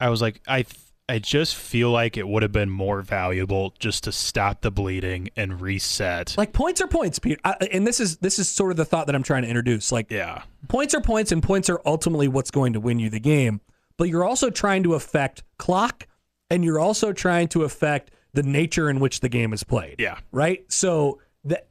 I 0.02 0.08
was 0.08 0.20
like, 0.20 0.40
I 0.48 0.62
th- 0.62 0.76
I 1.08 1.18
just 1.18 1.56
feel 1.56 1.90
like 1.90 2.16
it 2.16 2.26
would 2.26 2.42
have 2.42 2.52
been 2.52 2.70
more 2.70 3.02
valuable 3.02 3.74
just 3.78 4.04
to 4.04 4.12
stop 4.12 4.62
the 4.62 4.70
bleeding 4.70 5.30
and 5.36 5.60
reset. 5.60 6.34
like 6.36 6.52
points 6.52 6.80
are 6.80 6.86
points, 6.86 7.18
Peter. 7.18 7.40
I, 7.44 7.54
and 7.70 7.86
this 7.86 8.00
is 8.00 8.16
this 8.16 8.38
is 8.38 8.48
sort 8.48 8.72
of 8.72 8.76
the 8.76 8.84
thought 8.84 9.06
that 9.06 9.14
I'm 9.14 9.22
trying 9.22 9.42
to 9.42 9.48
introduce. 9.48 9.92
Like 9.92 10.10
yeah, 10.10 10.42
points 10.68 10.92
are 10.94 11.00
points, 11.00 11.30
and 11.30 11.42
points 11.42 11.70
are 11.70 11.80
ultimately 11.86 12.28
what's 12.28 12.50
going 12.50 12.72
to 12.72 12.80
win 12.80 12.98
you 12.98 13.10
the 13.10 13.20
game. 13.20 13.60
But 13.96 14.08
you're 14.08 14.24
also 14.24 14.50
trying 14.50 14.82
to 14.84 14.94
affect 14.94 15.44
clock, 15.58 16.08
and 16.50 16.64
you're 16.64 16.80
also 16.80 17.12
trying 17.12 17.48
to 17.48 17.62
affect 17.62 18.10
the 18.32 18.42
nature 18.42 18.90
in 18.90 18.98
which 18.98 19.20
the 19.20 19.28
game 19.28 19.52
is 19.52 19.62
played. 19.62 19.96
yeah, 19.98 20.18
right? 20.32 20.64
So 20.72 21.20
that 21.44 21.66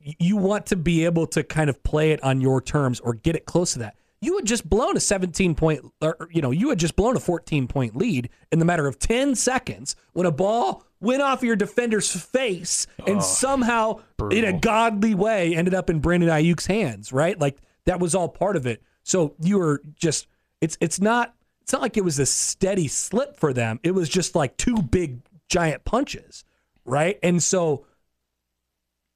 you 0.00 0.36
want 0.36 0.66
to 0.66 0.76
be 0.76 1.04
able 1.04 1.26
to 1.26 1.44
kind 1.44 1.68
of 1.68 1.82
play 1.82 2.12
it 2.12 2.22
on 2.24 2.40
your 2.40 2.60
terms 2.60 2.98
or 3.00 3.14
get 3.14 3.36
it 3.36 3.44
close 3.44 3.74
to 3.74 3.80
that. 3.80 3.96
You 4.26 4.34
had 4.34 4.44
just 4.44 4.68
blown 4.68 4.96
a 4.96 5.00
17 5.00 5.54
point, 5.54 5.84
or 6.02 6.28
you 6.32 6.42
know, 6.42 6.50
you 6.50 6.68
had 6.70 6.80
just 6.80 6.96
blown 6.96 7.16
a 7.16 7.20
14 7.20 7.68
point 7.68 7.94
lead 7.94 8.28
in 8.50 8.58
the 8.58 8.64
matter 8.64 8.88
of 8.88 8.98
10 8.98 9.36
seconds 9.36 9.94
when 10.14 10.26
a 10.26 10.32
ball 10.32 10.82
went 10.98 11.22
off 11.22 11.44
your 11.44 11.54
defender's 11.54 12.10
face 12.10 12.88
and 13.06 13.22
somehow, 13.22 14.00
in 14.32 14.44
a 14.44 14.52
godly 14.52 15.14
way, 15.14 15.54
ended 15.54 15.74
up 15.74 15.88
in 15.90 16.00
Brandon 16.00 16.28
Aiyuk's 16.28 16.66
hands. 16.66 17.12
Right? 17.12 17.38
Like 17.38 17.58
that 17.84 18.00
was 18.00 18.16
all 18.16 18.28
part 18.28 18.56
of 18.56 18.66
it. 18.66 18.82
So 19.04 19.36
you 19.40 19.58
were 19.58 19.80
just, 19.94 20.26
it's 20.60 20.76
it's 20.80 21.00
not 21.00 21.32
it's 21.62 21.72
not 21.72 21.82
like 21.82 21.96
it 21.96 22.04
was 22.04 22.18
a 22.18 22.26
steady 22.26 22.88
slip 22.88 23.36
for 23.36 23.52
them. 23.52 23.78
It 23.84 23.92
was 23.92 24.08
just 24.08 24.34
like 24.34 24.56
two 24.56 24.82
big 24.82 25.20
giant 25.48 25.84
punches, 25.84 26.42
right? 26.84 27.16
And 27.22 27.40
so 27.40 27.86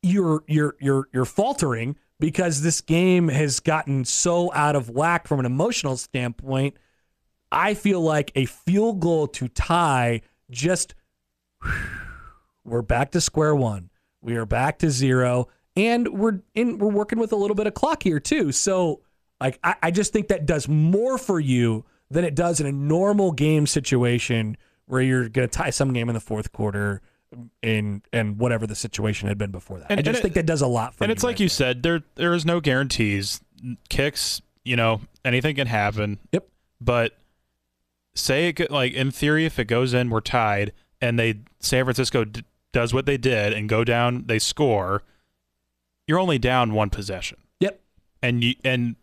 you're 0.05 0.45
you're 0.47 0.77
you're 0.79 1.09
you're 1.13 1.25
faltering 1.25 1.97
because 2.21 2.61
this 2.61 2.81
game 2.81 3.29
has 3.29 3.59
gotten 3.59 4.05
so 4.05 4.53
out 4.53 4.77
of 4.77 4.91
whack 4.91 5.27
from 5.27 5.41
an 5.41 5.47
emotional 5.47 5.97
standpoint. 5.97 6.77
I 7.51 7.75
feel 7.75 8.01
like 8.01 8.31
a 8.37 8.45
field 8.45 9.01
goal 9.01 9.27
to 9.29 9.49
tie 9.49 10.21
just 10.51 10.95
we're 12.65 12.83
back 12.83 13.11
to 13.13 13.21
square 13.21 13.57
one. 13.57 13.91
We 14.23 14.37
are 14.37 14.47
back 14.47 14.79
to 14.81 14.91
zero, 14.91 15.49
and 15.75 16.07
we're 16.09 16.41
in. 16.55 16.79
We're 16.79 16.91
working 16.91 17.19
with 17.19 17.33
a 17.33 17.37
little 17.37 17.55
bit 17.55 17.67
of 17.67 17.75
clock 17.75 18.03
here 18.03 18.21
too. 18.21 18.53
So, 18.53 19.01
like, 19.41 19.59
I, 19.65 19.77
I 19.85 19.91
just 19.91 20.13
think 20.13 20.29
that 20.29 20.45
does 20.45 20.69
more 20.69 21.17
for 21.17 21.41
you 21.41 21.87
than 22.11 22.25
it 22.25 22.35
does 22.35 22.61
in 22.61 22.67
a 22.67 22.73
normal 22.73 23.33
game 23.33 23.67
situation 23.67 24.59
where 24.87 25.01
you're 25.01 25.29
going 25.29 25.49
to 25.49 25.59
tie 25.59 25.71
some 25.71 25.93
game 25.93 26.09
in 26.09 26.15
the 26.15 26.21
fourth 26.21 26.53
quarter, 26.53 27.01
in 27.63 28.03
and 28.13 28.39
whatever 28.39 28.67
the 28.67 28.75
situation 28.75 29.29
had 29.29 29.39
been 29.39 29.51
before 29.51 29.79
that. 29.79 29.91
And- 29.91 30.01
I 30.01 30.03
just 30.03 30.09
and 30.09 30.17
it- 30.19 30.23
think 30.23 30.35
that 30.35 30.47
does 30.47 30.61
a 30.63 30.67
lot 30.67 30.95
for 30.95 31.05
and 31.05 31.11
it's 31.13 31.23
like 31.23 31.35
right 31.35 31.41
you 31.41 31.49
there. 31.49 31.55
said, 31.55 31.83
there 31.83 32.03
there 32.17 32.35
is 32.35 32.45
no 32.45 32.61
guarantees. 32.61 33.41
Kicks, 33.89 34.41
you 34.65 34.75
know, 34.77 35.01
anything 35.25 35.55
can 35.57 35.67
happen. 35.67 36.19
Yep. 36.33 36.49
But 36.81 37.17
say 38.15 38.49
it 38.49 38.55
could, 38.55 38.71
like 38.71 38.93
in 38.95 39.11
theory, 39.11 39.45
if 39.45 39.59
it 39.59 39.67
goes 39.67 39.93
in, 39.95 40.11
we're 40.11 40.21
tied, 40.21 40.73
and 41.01 41.19
they 41.19 41.41
San 41.61 41.85
Francisco 41.85 42.25
d- 42.25 42.43
does 42.73 42.93
what 42.95 43.07
they 43.07 43.17
did 43.19 43.53
and 43.53 43.69
go 43.69 43.85
down, 43.85 44.25
they 44.27 44.39
score. 44.39 45.03
You're 46.07 46.19
only 46.19 46.39
down 46.39 46.73
one 46.73 46.91
possession, 46.91 47.39
Yep. 47.61 47.81
and 48.23 48.43
you 48.43 48.55
and 48.65 48.97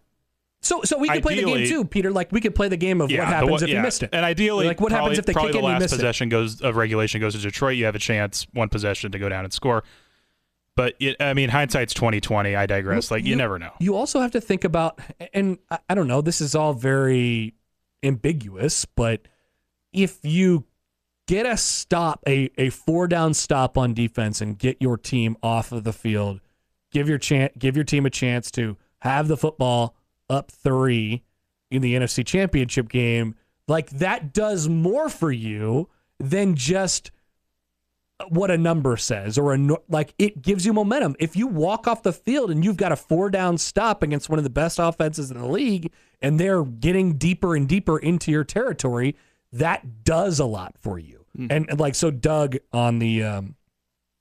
So, 0.61 0.81
so 0.83 0.97
we 0.97 1.07
could 1.07 1.21
play 1.21 1.35
the 1.35 1.45
game 1.45 1.67
too, 1.67 1.85
Peter. 1.85 2.11
Like 2.11 2.31
we 2.31 2.41
could 2.41 2.55
play 2.55 2.67
the 2.67 2.77
game 2.77 2.99
of 2.99 3.11
yeah, 3.11 3.19
what 3.19 3.27
happens 3.27 3.61
if 3.61 3.69
yeah. 3.69 3.77
you 3.77 3.81
missed 3.81 4.03
it. 4.03 4.09
And 4.11 4.25
ideally, 4.25 4.65
Like, 4.65 4.81
what 4.81 4.91
happens 4.91 5.19
if 5.19 5.25
they 5.25 5.33
probably 5.33 5.51
kick 5.51 5.53
the 5.53 5.59
in 5.59 5.65
you 5.65 5.71
last 5.71 5.81
missed 5.81 5.93
it? 5.93 5.97
possession 5.97 6.29
goes 6.29 6.61
of 6.61 6.75
regulation 6.75 7.21
goes 7.21 7.35
to 7.35 7.39
Detroit. 7.41 7.77
You 7.77 7.85
have 7.85 7.95
a 7.95 7.99
chance, 7.99 8.47
one 8.53 8.69
possession 8.69 9.11
to 9.11 9.19
go 9.19 9.29
down 9.29 9.43
and 9.45 9.53
score. 9.53 9.83
But 10.75 10.95
it, 10.99 11.15
I 11.19 11.33
mean, 11.33 11.49
hindsight's 11.49 11.93
twenty 11.93 12.19
twenty. 12.21 12.55
I 12.55 12.65
digress. 12.65 13.09
Like 13.11 13.25
you, 13.25 13.35
never 13.35 13.57
know. 13.57 13.71
You 13.79 13.95
also 13.95 14.19
have 14.19 14.31
to 14.31 14.41
think 14.41 14.63
about, 14.63 14.99
and 15.33 15.57
I, 15.71 15.79
I 15.89 15.95
don't 15.95 16.07
know, 16.07 16.21
this 16.21 16.41
is 16.41 16.53
all 16.53 16.73
very 16.73 17.53
ambiguous, 18.03 18.85
but 18.85 19.27
if 19.91 20.19
you 20.23 20.65
get 21.27 21.45
a 21.45 21.57
stop, 21.57 22.23
a, 22.27 22.49
a 22.57 22.69
four 22.69 23.07
down 23.07 23.33
stop 23.33 23.77
on 23.77 23.93
defense 23.93 24.39
and 24.39 24.57
get 24.57 24.77
your 24.79 24.97
team 24.97 25.35
off 25.41 25.71
of 25.71 25.83
the 25.83 25.93
field, 25.93 26.41
give 26.91 27.09
your 27.09 27.17
chance, 27.17 27.53
give 27.57 27.75
your 27.75 27.83
team 27.85 28.05
a 28.05 28.09
chance 28.11 28.51
to 28.51 28.77
have 28.99 29.27
the 29.27 29.37
football 29.37 29.95
up 30.29 30.51
three 30.51 31.23
in 31.69 31.81
the 31.81 31.95
NFC 31.95 32.25
championship 32.25 32.89
game, 32.89 33.35
like 33.67 33.89
that 33.91 34.33
does 34.33 34.69
more 34.69 35.09
for 35.09 35.31
you 35.31 35.89
than 36.19 36.55
just 36.55 37.11
what 38.29 38.49
a 38.49 38.57
number 38.57 38.97
says 38.97 39.37
or 39.37 39.53
a 39.53 39.67
like 39.89 40.13
it 40.17 40.41
gives 40.41 40.65
you 40.65 40.73
momentum. 40.73 41.15
If 41.19 41.35
you 41.35 41.47
walk 41.47 41.87
off 41.87 42.03
the 42.03 42.13
field 42.13 42.49
and 42.49 42.65
you've 42.65 42.77
got 42.77 42.91
a 42.91 42.95
four 42.95 43.29
down 43.29 43.57
stop 43.57 44.01
against 44.01 44.29
one 44.29 44.39
of 44.39 44.43
the 44.43 44.49
best 44.49 44.79
offenses 44.79 45.29
in 45.29 45.37
the 45.37 45.47
league 45.47 45.91
and 46.21 46.39
they're 46.39 46.63
getting 46.63 47.17
deeper 47.17 47.55
and 47.55 47.67
deeper 47.67 47.99
into 47.99 48.31
your 48.31 48.43
territory, 48.43 49.15
that 49.53 50.03
does 50.03 50.39
a 50.39 50.45
lot 50.45 50.75
for 50.81 50.97
you. 50.97 51.25
And, 51.51 51.69
and 51.69 51.79
like 51.79 51.93
so 51.93 52.09
Doug 52.09 52.57
on 52.73 52.99
the 52.99 53.23
um 53.23 53.55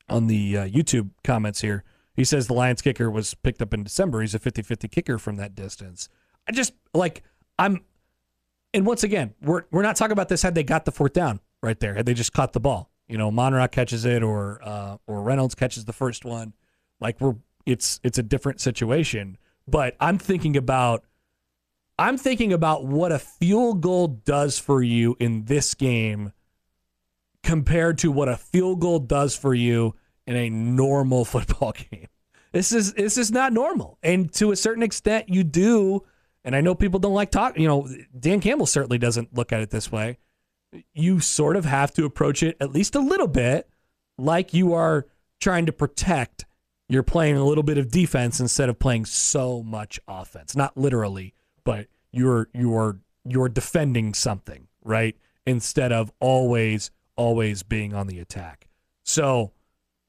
on 0.08 0.26
the 0.26 0.58
uh, 0.58 0.66
YouTube 0.66 1.10
comments 1.24 1.60
here, 1.60 1.82
he 2.16 2.24
says 2.24 2.46
the 2.46 2.54
Lions 2.54 2.82
kicker 2.82 3.10
was 3.10 3.34
picked 3.34 3.62
up 3.62 3.72
in 3.74 3.84
December. 3.84 4.22
He's 4.22 4.34
a 4.34 4.40
50-50 4.40 4.90
kicker 4.90 5.18
from 5.18 5.36
that 5.36 5.54
distance. 5.54 6.08
I 6.48 6.52
just 6.52 6.72
like 6.94 7.22
I'm 7.58 7.82
and 8.74 8.84
once 8.84 9.04
again, 9.04 9.34
we're 9.40 9.64
we're 9.70 9.82
not 9.82 9.96
talking 9.96 10.12
about 10.12 10.28
this 10.28 10.42
had 10.42 10.54
they 10.54 10.62
got 10.62 10.84
the 10.84 10.92
fourth 10.92 11.12
down 11.12 11.40
right 11.62 11.78
there, 11.78 11.94
had 11.94 12.06
they 12.06 12.14
just 12.14 12.32
caught 12.32 12.52
the 12.52 12.60
ball. 12.60 12.90
You 13.08 13.18
know, 13.18 13.28
Amon-Ra 13.28 13.68
catches 13.68 14.04
it 14.04 14.22
or 14.22 14.60
uh, 14.62 14.96
or 15.06 15.22
Reynolds 15.22 15.54
catches 15.54 15.84
the 15.84 15.92
first 15.92 16.24
one. 16.24 16.54
Like 17.00 17.20
we're 17.20 17.36
it's 17.64 18.00
it's 18.02 18.18
a 18.18 18.22
different 18.22 18.60
situation. 18.60 19.38
But 19.68 19.96
I'm 20.00 20.18
thinking 20.18 20.56
about 20.56 21.04
I'm 21.98 22.18
thinking 22.18 22.52
about 22.52 22.84
what 22.84 23.12
a 23.12 23.18
field 23.18 23.80
goal 23.80 24.08
does 24.08 24.58
for 24.58 24.82
you 24.82 25.16
in 25.18 25.44
this 25.44 25.74
game 25.74 26.32
compared 27.42 27.98
to 27.98 28.10
what 28.10 28.28
a 28.28 28.36
field 28.36 28.80
goal 28.80 28.98
does 28.98 29.36
for 29.36 29.54
you 29.54 29.94
in 30.26 30.36
a 30.36 30.50
normal 30.50 31.24
football 31.24 31.72
game. 31.72 32.08
This 32.52 32.72
is 32.72 32.94
this 32.94 33.18
is 33.18 33.30
not 33.30 33.52
normal. 33.52 33.98
And 34.02 34.32
to 34.34 34.50
a 34.50 34.56
certain 34.56 34.82
extent 34.82 35.28
you 35.28 35.44
do 35.44 36.04
and 36.46 36.54
I 36.54 36.60
know 36.60 36.76
people 36.76 37.00
don't 37.00 37.12
like 37.12 37.32
talk, 37.32 37.58
you 37.58 37.66
know, 37.66 37.88
Dan 38.18 38.40
Campbell 38.40 38.66
certainly 38.66 38.98
doesn't 38.98 39.34
look 39.34 39.52
at 39.52 39.62
it 39.62 39.70
this 39.70 39.90
way. 39.90 40.18
You 40.94 41.18
sort 41.18 41.56
of 41.56 41.64
have 41.64 41.92
to 41.94 42.04
approach 42.04 42.42
it 42.44 42.56
at 42.60 42.70
least 42.70 42.94
a 42.94 43.00
little 43.00 43.26
bit 43.26 43.68
like 44.16 44.54
you 44.54 44.72
are 44.72 45.06
trying 45.40 45.66
to 45.66 45.72
protect. 45.72 46.46
You're 46.88 47.02
playing 47.02 47.36
a 47.36 47.44
little 47.44 47.64
bit 47.64 47.78
of 47.78 47.90
defense 47.90 48.38
instead 48.38 48.68
of 48.68 48.78
playing 48.78 49.06
so 49.06 49.64
much 49.64 49.98
offense. 50.06 50.54
Not 50.54 50.76
literally, 50.76 51.34
but 51.64 51.88
you're 52.12 52.48
you're 52.54 53.00
you're 53.24 53.48
defending 53.48 54.14
something, 54.14 54.68
right? 54.84 55.16
Instead 55.46 55.90
of 55.90 56.12
always 56.20 56.92
always 57.16 57.64
being 57.64 57.92
on 57.92 58.06
the 58.06 58.20
attack. 58.20 58.68
So 59.02 59.50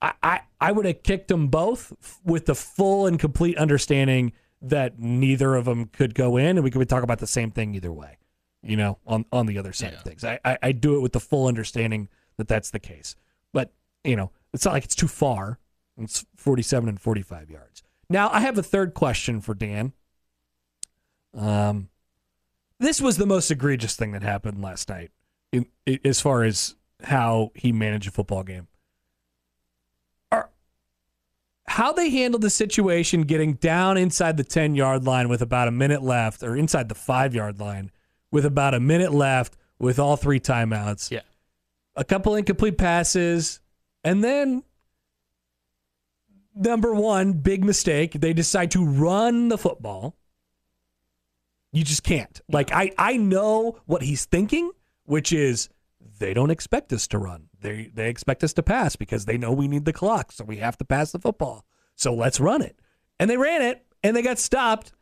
I, 0.01 0.13
I, 0.21 0.39
I 0.59 0.71
would 0.71 0.85
have 0.85 1.03
kicked 1.03 1.27
them 1.27 1.47
both 1.47 1.93
with 2.23 2.45
the 2.45 2.55
full 2.55 3.07
and 3.07 3.19
complete 3.19 3.57
understanding 3.57 4.33
that 4.61 4.99
neither 4.99 5.55
of 5.55 5.65
them 5.65 5.85
could 5.85 6.15
go 6.15 6.37
in, 6.37 6.57
and 6.57 6.63
we 6.63 6.71
could 6.71 6.89
talk 6.89 7.03
about 7.03 7.19
the 7.19 7.27
same 7.27 7.51
thing 7.51 7.75
either 7.75 7.91
way. 7.91 8.17
You 8.63 8.75
know, 8.75 8.97
on 9.05 9.25
on 9.31 9.45
the 9.45 9.59
other 9.59 9.71
side 9.71 9.93
of 9.93 10.01
things, 10.01 10.23
I, 10.23 10.39
I 10.43 10.57
I 10.61 10.71
do 10.71 10.95
it 10.95 10.99
with 10.99 11.13
the 11.13 11.19
full 11.19 11.47
understanding 11.47 12.09
that 12.37 12.47
that's 12.47 12.71
the 12.71 12.79
case. 12.79 13.15
But 13.53 13.71
you 14.03 14.15
know, 14.15 14.31
it's 14.53 14.65
not 14.65 14.73
like 14.73 14.83
it's 14.83 14.95
too 14.95 15.07
far. 15.07 15.59
It's 15.97 16.25
forty-seven 16.35 16.89
and 16.89 16.99
forty-five 16.99 17.49
yards. 17.49 17.83
Now 18.09 18.29
I 18.29 18.39
have 18.41 18.57
a 18.57 18.63
third 18.63 18.93
question 18.93 19.41
for 19.41 19.53
Dan. 19.53 19.93
Um, 21.35 21.89
this 22.79 22.99
was 22.99 23.17
the 23.17 23.25
most 23.25 23.49
egregious 23.51 23.95
thing 23.95 24.11
that 24.11 24.23
happened 24.23 24.61
last 24.61 24.89
night, 24.89 25.11
in, 25.51 25.67
i 25.87 25.99
as 26.03 26.19
far 26.19 26.43
as 26.43 26.75
how 27.03 27.51
he 27.53 27.71
managed 27.71 28.07
a 28.07 28.11
football 28.11 28.43
game. 28.43 28.67
Are 30.31 30.49
how 31.77 31.93
they 31.93 32.09
handled 32.09 32.41
the 32.41 32.49
situation 32.49 33.21
getting 33.21 33.53
down 33.53 33.97
inside 33.97 34.35
the 34.35 34.43
10 34.43 34.73
yard 34.73 35.05
line 35.05 35.29
with 35.29 35.43
about 35.43 35.67
a 35.67 35.71
minute 35.71 36.01
left, 36.01 36.41
or 36.41 36.55
inside 36.55 36.89
the 36.89 36.95
five 36.95 37.35
yard 37.35 37.59
line 37.59 37.91
with 38.31 38.47
about 38.47 38.73
a 38.73 38.79
minute 38.79 39.13
left 39.13 39.55
with 39.77 39.99
all 39.99 40.17
three 40.17 40.39
timeouts. 40.39 41.11
Yeah. 41.11 41.21
A 41.95 42.03
couple 42.03 42.33
incomplete 42.33 42.79
passes, 42.79 43.59
and 44.03 44.23
then 44.23 44.63
number 46.55 46.95
one, 46.95 47.33
big 47.33 47.63
mistake. 47.63 48.13
They 48.13 48.33
decide 48.33 48.71
to 48.71 48.83
run 48.83 49.49
the 49.49 49.57
football. 49.59 50.17
You 51.71 51.83
just 51.83 52.01
can't. 52.01 52.41
Like 52.49 52.71
I, 52.71 52.91
I 52.97 53.17
know 53.17 53.81
what 53.85 54.01
he's 54.01 54.25
thinking, 54.25 54.71
which 55.03 55.31
is 55.31 55.69
they 56.19 56.33
don't 56.33 56.51
expect 56.51 56.91
us 56.93 57.07
to 57.07 57.17
run. 57.17 57.49
They 57.59 57.91
they 57.93 58.09
expect 58.09 58.43
us 58.43 58.53
to 58.53 58.63
pass 58.63 58.95
because 58.95 59.25
they 59.25 59.37
know 59.37 59.51
we 59.51 59.67
need 59.67 59.85
the 59.85 59.93
clock, 59.93 60.31
so 60.31 60.43
we 60.43 60.57
have 60.57 60.77
to 60.77 60.85
pass 60.85 61.11
the 61.11 61.19
football. 61.19 61.65
So 61.95 62.13
let's 62.13 62.39
run 62.39 62.61
it. 62.61 62.79
And 63.19 63.29
they 63.29 63.37
ran 63.37 63.61
it 63.61 63.85
and 64.03 64.15
they 64.15 64.21
got 64.21 64.37
stopped. 64.37 64.93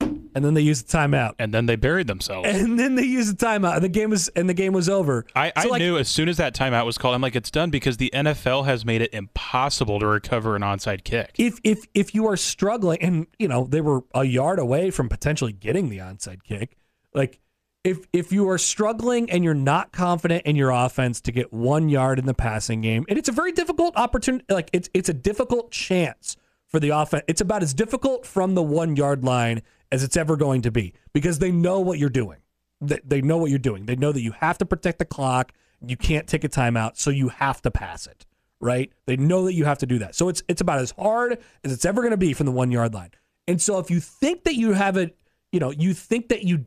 And 0.00 0.44
then 0.44 0.54
they 0.54 0.60
used 0.60 0.88
the 0.88 0.96
timeout. 0.96 1.34
And 1.38 1.52
then 1.52 1.66
they 1.66 1.74
buried 1.74 2.06
themselves. 2.06 2.48
And 2.48 2.78
then 2.78 2.94
they 2.94 3.02
used 3.02 3.36
the 3.36 3.46
timeout. 3.46 3.76
And 3.76 3.82
the 3.82 3.88
game 3.88 4.10
was 4.10 4.28
and 4.28 4.48
the 4.48 4.54
game 4.54 4.72
was 4.72 4.88
over. 4.88 5.26
I, 5.34 5.52
I 5.56 5.64
like, 5.64 5.80
knew 5.80 5.96
as 5.96 6.08
soon 6.08 6.28
as 6.28 6.36
that 6.36 6.54
timeout 6.54 6.84
was 6.84 6.98
called, 6.98 7.14
I'm 7.14 7.22
like, 7.22 7.34
it's 7.34 7.50
done 7.50 7.70
because 7.70 7.96
the 7.96 8.10
NFL 8.14 8.66
has 8.66 8.84
made 8.84 9.02
it 9.02 9.12
impossible 9.12 9.98
to 10.00 10.06
recover 10.06 10.54
an 10.54 10.62
onside 10.62 11.02
kick. 11.02 11.34
if 11.38 11.58
if 11.64 11.86
if 11.94 12.14
you 12.14 12.26
are 12.28 12.36
struggling 12.36 13.02
and 13.02 13.26
you 13.38 13.48
know 13.48 13.64
they 13.64 13.80
were 13.80 14.04
a 14.14 14.24
yard 14.24 14.58
away 14.58 14.90
from 14.90 15.08
potentially 15.08 15.52
getting 15.52 15.88
the 15.88 15.98
onside 15.98 16.42
kick 16.44 16.76
like 17.14 17.40
if 17.88 18.06
if 18.12 18.32
you 18.32 18.48
are 18.48 18.58
struggling 18.58 19.30
and 19.30 19.42
you're 19.42 19.54
not 19.54 19.92
confident 19.92 20.44
in 20.44 20.56
your 20.56 20.70
offense 20.70 21.20
to 21.22 21.32
get 21.32 21.52
one 21.52 21.88
yard 21.88 22.18
in 22.18 22.26
the 22.26 22.34
passing 22.34 22.80
game 22.80 23.06
and 23.08 23.18
it's 23.18 23.28
a 23.28 23.32
very 23.32 23.52
difficult 23.52 23.96
opportunity 23.96 24.44
like 24.50 24.68
it's 24.72 24.90
it's 24.92 25.08
a 25.08 25.14
difficult 25.14 25.70
chance 25.70 26.36
for 26.66 26.78
the 26.78 26.90
offense 26.90 27.24
it's 27.26 27.40
about 27.40 27.62
as 27.62 27.72
difficult 27.72 28.26
from 28.26 28.54
the 28.54 28.62
one 28.62 28.94
yard 28.94 29.24
line 29.24 29.62
as 29.90 30.04
it's 30.04 30.16
ever 30.16 30.36
going 30.36 30.60
to 30.60 30.70
be 30.70 30.92
because 31.12 31.38
they 31.38 31.50
know 31.50 31.80
what 31.80 31.98
you're 31.98 32.10
doing 32.10 32.38
they, 32.80 33.00
they 33.04 33.22
know 33.22 33.38
what 33.38 33.48
you're 33.48 33.58
doing 33.58 33.86
they 33.86 33.96
know 33.96 34.12
that 34.12 34.22
you 34.22 34.32
have 34.32 34.58
to 34.58 34.66
protect 34.66 34.98
the 34.98 35.04
clock 35.06 35.52
you 35.80 35.96
can't 35.96 36.26
take 36.26 36.44
a 36.44 36.48
timeout 36.48 36.96
so 36.96 37.10
you 37.10 37.28
have 37.28 37.62
to 37.62 37.70
pass 37.70 38.06
it 38.06 38.26
right? 38.60 38.90
They 39.06 39.16
know 39.16 39.44
that 39.44 39.54
you 39.54 39.64
have 39.66 39.78
to 39.78 39.86
do 39.86 39.98
that. 39.98 40.16
So 40.16 40.28
it's 40.28 40.42
it's 40.48 40.60
about 40.60 40.80
as 40.80 40.90
hard 40.92 41.38
as 41.64 41.72
it's 41.72 41.84
ever 41.84 42.00
going 42.00 42.10
to 42.10 42.16
be 42.16 42.32
from 42.32 42.46
the 42.46 42.52
one 42.52 42.70
yard 42.70 42.92
line. 42.92 43.10
And 43.46 43.62
so 43.62 43.78
if 43.78 43.88
you 43.90 44.00
think 44.00 44.44
that 44.44 44.56
you 44.56 44.72
have 44.72 44.96
it, 44.96 45.16
you 45.52 45.60
know, 45.60 45.70
you 45.70 45.94
think 45.94 46.28
that 46.28 46.42
you 46.42 46.66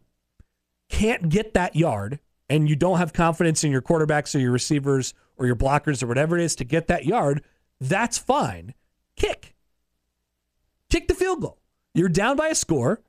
can't 0.92 1.30
get 1.30 1.54
that 1.54 1.76
yard 1.76 2.20
and 2.50 2.70
you 2.70 2.76
don't 2.76 2.98
have 2.98 3.14
confidence 3.14 3.64
in 3.64 3.72
your 3.72 3.82
quarterbacks 3.82 4.36
or 4.36 4.40
your 4.40 4.52
receivers 4.52 5.14
or 5.38 5.46
your 5.46 5.56
blockers 5.56 6.04
or 6.04 6.08
whatever 6.08 6.38
it 6.38 6.44
is 6.44 6.56
to 6.58 6.66
get 6.66 6.88
that 6.88 7.06
yard, 7.06 7.44
that's 7.80 8.18
fine. 8.18 8.74
Kick. 9.16 9.56
Kick 10.90 11.08
the 11.08 11.14
field 11.14 11.42
goal. 11.42 11.58
You're 11.94 12.10
down 12.10 12.36
by 12.36 12.48
a 12.48 12.56
score. 12.56 13.02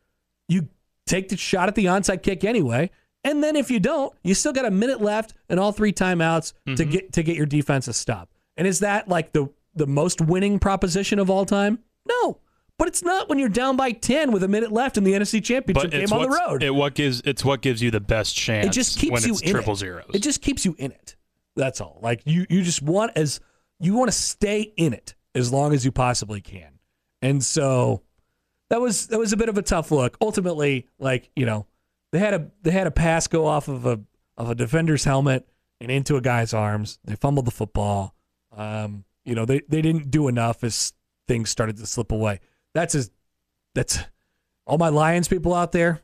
You 0.48 0.68
take 1.06 1.28
the 1.28 1.36
shot 1.36 1.68
at 1.68 1.74
the 1.74 1.86
onside 1.86 2.22
kick 2.22 2.44
anyway. 2.44 2.90
And 3.24 3.42
then 3.42 3.56
if 3.56 3.70
you 3.70 3.80
don't, 3.80 4.12
you 4.22 4.34
still 4.34 4.52
got 4.52 4.64
a 4.64 4.70
minute 4.70 5.00
left 5.00 5.34
and 5.48 5.60
all 5.60 5.72
three 5.72 5.92
timeouts 5.92 6.52
to 6.66 6.70
mm-hmm. 6.72 6.90
get 6.90 7.12
to 7.12 7.22
get 7.22 7.36
your 7.36 7.46
defense 7.46 7.86
a 7.88 7.92
stop. 7.92 8.30
And 8.56 8.66
is 8.66 8.80
that 8.80 9.08
like 9.08 9.32
the 9.32 9.48
the 9.74 9.86
most 9.86 10.20
winning 10.20 10.58
proposition 10.58 11.18
of 11.18 11.30
all 11.30 11.44
time? 11.44 11.78
No. 12.06 12.38
But 12.78 12.88
it's 12.88 13.02
not 13.02 13.28
when 13.28 13.38
you're 13.38 13.48
down 13.48 13.76
by 13.76 13.92
10 13.92 14.32
with 14.32 14.42
a 14.42 14.48
minute 14.48 14.72
left 14.72 14.96
in 14.96 15.04
the 15.04 15.12
NFC 15.12 15.42
Championship 15.42 15.90
But 15.90 15.96
game 15.96 16.12
on 16.12 16.22
the 16.22 16.28
road. 16.28 16.62
It 16.62 16.74
what 16.74 16.94
gives 16.94 17.20
it's 17.24 17.44
what 17.44 17.60
gives 17.62 17.82
you 17.82 17.90
the 17.90 18.00
best 18.00 18.34
chance. 18.34 18.66
It 18.66 18.72
just 18.72 18.98
keeps 18.98 19.24
you 19.26 19.34
it's 19.34 19.42
in 19.42 19.50
triple 19.50 19.74
it. 19.74 19.76
zeros. 19.76 20.10
It 20.14 20.22
just 20.22 20.42
keeps 20.42 20.64
you 20.64 20.74
in 20.78 20.90
it. 20.90 21.16
That's 21.54 21.80
all. 21.80 21.98
Like 22.02 22.22
you 22.24 22.46
you 22.48 22.62
just 22.62 22.82
want 22.82 23.12
as 23.14 23.40
you 23.78 23.94
want 23.94 24.10
to 24.10 24.16
stay 24.16 24.72
in 24.76 24.94
it 24.94 25.14
as 25.34 25.52
long 25.52 25.72
as 25.74 25.84
you 25.84 25.92
possibly 25.92 26.40
can. 26.40 26.78
And 27.20 27.44
so 27.44 28.02
that 28.70 28.80
was 28.80 29.08
that 29.08 29.18
was 29.18 29.32
a 29.32 29.36
bit 29.36 29.48
of 29.48 29.58
a 29.58 29.62
tough 29.62 29.90
look. 29.90 30.16
Ultimately, 30.20 30.88
like, 30.98 31.30
you 31.36 31.46
know, 31.46 31.66
they 32.10 32.18
had 32.18 32.34
a 32.34 32.50
they 32.62 32.70
had 32.70 32.86
a 32.86 32.90
pass 32.90 33.26
go 33.26 33.46
off 33.46 33.68
of 33.68 33.86
a 33.86 34.00
of 34.36 34.50
a 34.50 34.54
defender's 34.54 35.04
helmet 35.04 35.46
and 35.80 35.90
into 35.90 36.16
a 36.16 36.20
guy's 36.20 36.54
arms. 36.54 36.98
They 37.04 37.16
fumbled 37.16 37.44
the 37.44 37.50
football. 37.50 38.14
Um, 38.56 39.04
you 39.24 39.34
know, 39.34 39.44
they, 39.44 39.60
they 39.68 39.82
didn't 39.82 40.10
do 40.10 40.28
enough 40.28 40.64
as 40.64 40.92
things 41.28 41.50
started 41.50 41.76
to 41.78 41.86
slip 41.86 42.12
away. 42.12 42.40
That's 42.74 42.94
as 42.94 43.10
that's 43.74 43.98
all 44.66 44.78
my 44.78 44.88
Lions 44.88 45.28
people 45.28 45.54
out 45.54 45.72
there. 45.72 46.00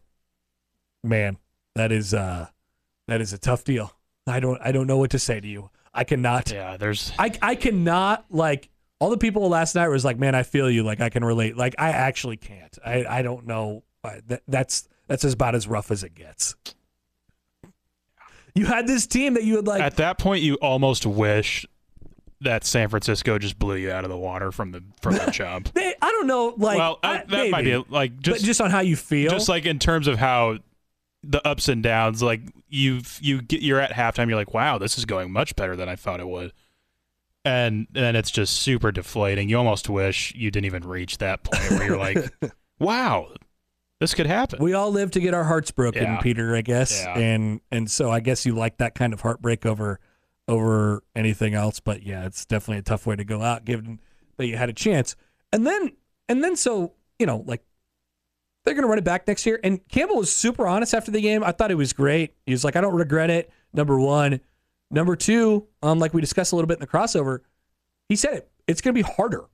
Man, 1.03 1.39
that 1.75 1.93
is 1.93 2.15
uh 2.15 2.49
that 3.07 3.21
is 3.21 3.33
a 3.33 3.39
tough 3.39 3.65
deal. 3.65 3.93
I 4.27 4.41
don't 4.41 4.61
I 4.63 4.73
don't 4.73 4.87
know 4.87 4.99
what 4.99 5.11
to 5.13 5.19
say 5.19 5.41
to 5.41 5.49
you. 5.49 5.71
I 5.95 6.05
cannot 6.05 6.51
yeah, 6.51 6.77
there's 6.77 7.13
I 7.19 7.33
I 7.41 7.55
cannot 7.55 8.27
like 8.31 8.69
all 9.01 9.11
the 9.11 9.19
people 9.19 9.49
last 9.49 9.75
night 9.75 9.89
was 9.89 10.05
like, 10.05 10.19
man, 10.19 10.35
I 10.35 10.43
feel 10.43 10.71
you. 10.71 10.83
Like 10.83 11.01
I 11.01 11.09
can 11.09 11.25
relate. 11.25 11.57
Like 11.57 11.75
I 11.79 11.91
actually 11.91 12.37
can't. 12.37 12.77
I 12.85 13.05
I 13.05 13.23
don't 13.23 13.47
know. 13.47 13.85
That, 14.27 14.43
that's 14.49 14.89
that's 15.07 15.25
about 15.25 15.55
as 15.55 15.67
rough 15.67 15.91
as 15.91 16.03
it 16.03 16.15
gets. 16.15 16.57
You 18.55 18.67
had 18.67 18.87
this 18.87 19.07
team 19.07 19.35
that 19.35 19.45
you 19.45 19.57
would 19.57 19.67
like 19.67 19.81
at 19.81 19.97
that 19.97 20.19
point 20.19 20.43
you 20.43 20.55
almost 20.57 21.07
wish 21.07 21.65
that 22.41 22.65
San 22.65 22.89
Francisco 22.89 23.39
just 23.39 23.59
blew 23.59 23.77
you 23.77 23.91
out 23.91 24.05
of 24.05 24.11
the 24.11 24.17
water 24.17 24.53
from 24.53 24.73
the 24.73 24.83
from 25.03 25.15
the 25.15 25.31
jump. 25.33 25.73
they, 25.75 25.95
I 26.01 26.11
don't 26.11 26.27
know 26.27 26.55
like 26.57 26.79
well, 26.79 26.99
I- 27.03 27.19
uh, 27.19 27.23
that 27.29 27.51
might 27.51 27.65
be 27.65 27.77
like 27.89 28.19
just 28.21 28.41
but 28.41 28.47
just 28.47 28.61
on 28.61 28.71
how 28.71 28.81
you 28.81 28.97
feel. 28.97 29.31
just 29.31 29.49
like 29.49 29.67
in 29.67 29.79
terms 29.79 30.07
of 30.07 30.19
how 30.19 30.59
the 31.25 31.45
ups 31.47 31.69
and 31.69 31.83
downs 31.83 32.23
like 32.23 32.41
you 32.69 33.01
you 33.21 33.43
get 33.43 33.61
you're 33.61 33.81
at 33.81 33.91
halftime 33.91 34.29
you're 34.29 34.37
like 34.37 34.55
wow 34.55 34.79
this 34.79 34.97
is 34.99 35.05
going 35.05 35.33
much 35.33 35.57
better 35.57 35.75
than 35.75 35.89
i 35.89 35.97
thought 35.97 36.21
it 36.21 36.29
would 36.29 36.53
and 37.45 37.89
then 37.91 38.15
it's 38.15 38.31
just 38.31 38.57
super 38.61 38.93
deflating 38.93 39.49
you 39.49 39.59
almost 39.59 39.89
wish 39.89 40.33
you 40.37 40.51
didn't 40.51 40.67
even 40.67 40.87
reach 40.87 41.19
that 41.19 41.43
point 41.43 41.71
where 41.73 41.85
you're 41.89 41.99
like 41.99 42.19
wow 42.79 43.29
this 44.01 44.15
could 44.15 44.27
happen 44.27 44.63
we 44.63 44.75
all 44.75 44.93
live 44.93 45.11
to 45.11 45.19
get 45.21 45.35
our 45.35 45.43
hearts 45.43 45.73
broken, 45.73 46.05
Yeah. 46.05 46.21
Peter. 46.21 46.55
I 46.55 46.61
guess, 46.61 47.03
Yeah. 47.03 47.19
and 47.19 47.61
and 47.73 47.91
so 47.91 48.13
I 48.13 48.21
guess 48.21 48.47
you 48.47 48.55
like 48.55 48.77
that 48.79 48.95
kind 48.95 49.13
of 49.13 49.21
heartbreak 49.21 49.67
over 49.67 49.99
over 50.49 51.03
anything 51.15 51.55
else. 51.55 51.79
But 51.81 52.03
yeah, 52.03 52.25
it's 52.27 52.45
definitely 52.45 52.79
a 52.79 52.83
tough 52.83 53.07
way 53.07 53.17
to 53.17 53.25
go 53.25 53.43
out, 53.43 53.65
given 53.65 54.01
that 54.37 54.47
you 54.47 54.57
had 54.57 54.69
a 54.69 54.73
chance. 54.73 55.15
And 55.53 55.67
then 55.67 55.93
and 56.29 56.43
then 56.43 56.57
so 56.57 56.95
you 57.19 57.27
know 57.27 57.45
like 57.47 57.63
they're 58.65 58.75
going 58.75 58.83
to 58.83 58.89
run 58.89 58.99
it 58.99 59.05
back 59.05 59.27
next 59.27 59.47
year. 59.47 59.59
And 59.65 59.87
Campbell 59.89 60.17
was 60.17 60.35
super 60.35 60.67
honest 60.67 60.93
after 60.93 61.11
the 61.11 61.23
game. 61.23 61.43
I 61.43 61.53
thought 61.53 61.71
it 61.71 61.77
was 61.77 61.93
great. 61.95 62.35
He 62.45 62.53
was 62.53 62.65
like, 62.65 62.77
I 62.77 62.83
don't 62.83 62.95
regret 62.95 63.31
it. 63.31 63.51
Number 63.73 63.99
one, 63.99 64.41
number 64.91 65.17
two, 65.17 65.67
um, 65.83 65.99
like 65.99 66.13
we 66.13 66.21
discussed 66.21 66.53
a 66.53 66.57
little 66.57 66.67
bit 66.67 66.75
in 66.75 66.81
the 66.81 66.87
crossover, 66.87 67.41
he 68.09 68.17
said 68.17 68.35
it. 68.35 68.51
It's 68.67 68.83
going 68.83 68.95
to 68.95 69.03
be 69.03 69.11
harder. 69.11 69.45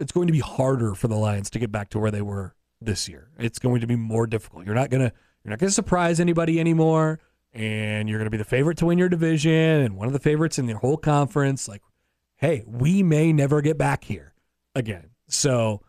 It's 0.00 0.10
going 0.10 0.26
to 0.26 0.32
be 0.32 0.40
harder 0.40 0.94
for 0.94 1.06
the 1.06 1.14
Lions 1.14 1.50
to 1.50 1.60
get 1.60 1.70
back 1.70 1.90
to 1.90 2.00
where 2.00 2.10
they 2.10 2.22
were 2.22 2.56
this 2.80 3.08
year. 3.08 3.30
It's 3.38 3.58
going 3.60 3.80
to 3.80 3.86
be 3.86 3.96
more 3.96 4.26
difficult. 4.26 4.66
You're 4.66 4.74
not 4.74 4.90
gonna 4.90 5.12
you're 5.44 5.50
not 5.50 5.58
gonna 5.58 5.70
surprise 5.70 6.18
anybody 6.18 6.58
anymore, 6.58 7.20
and 7.54 8.08
you're 8.08 8.18
gonna 8.18 8.30
be 8.30 8.36
the 8.36 8.44
favorite 8.44 8.78
to 8.78 8.86
win 8.86 8.98
your 8.98 9.08
division 9.08 9.52
and 9.52 9.96
one 9.96 10.06
of 10.06 10.12
the 10.12 10.18
favorites 10.18 10.58
in 10.58 10.66
the 10.66 10.76
whole 10.76 10.96
conference. 10.96 11.68
Like, 11.68 11.82
hey, 12.36 12.64
we 12.66 13.02
may 13.02 13.32
never 13.32 13.62
get 13.62 13.78
back 13.78 14.04
here 14.04 14.34
again. 14.74 15.10
So 15.28 15.82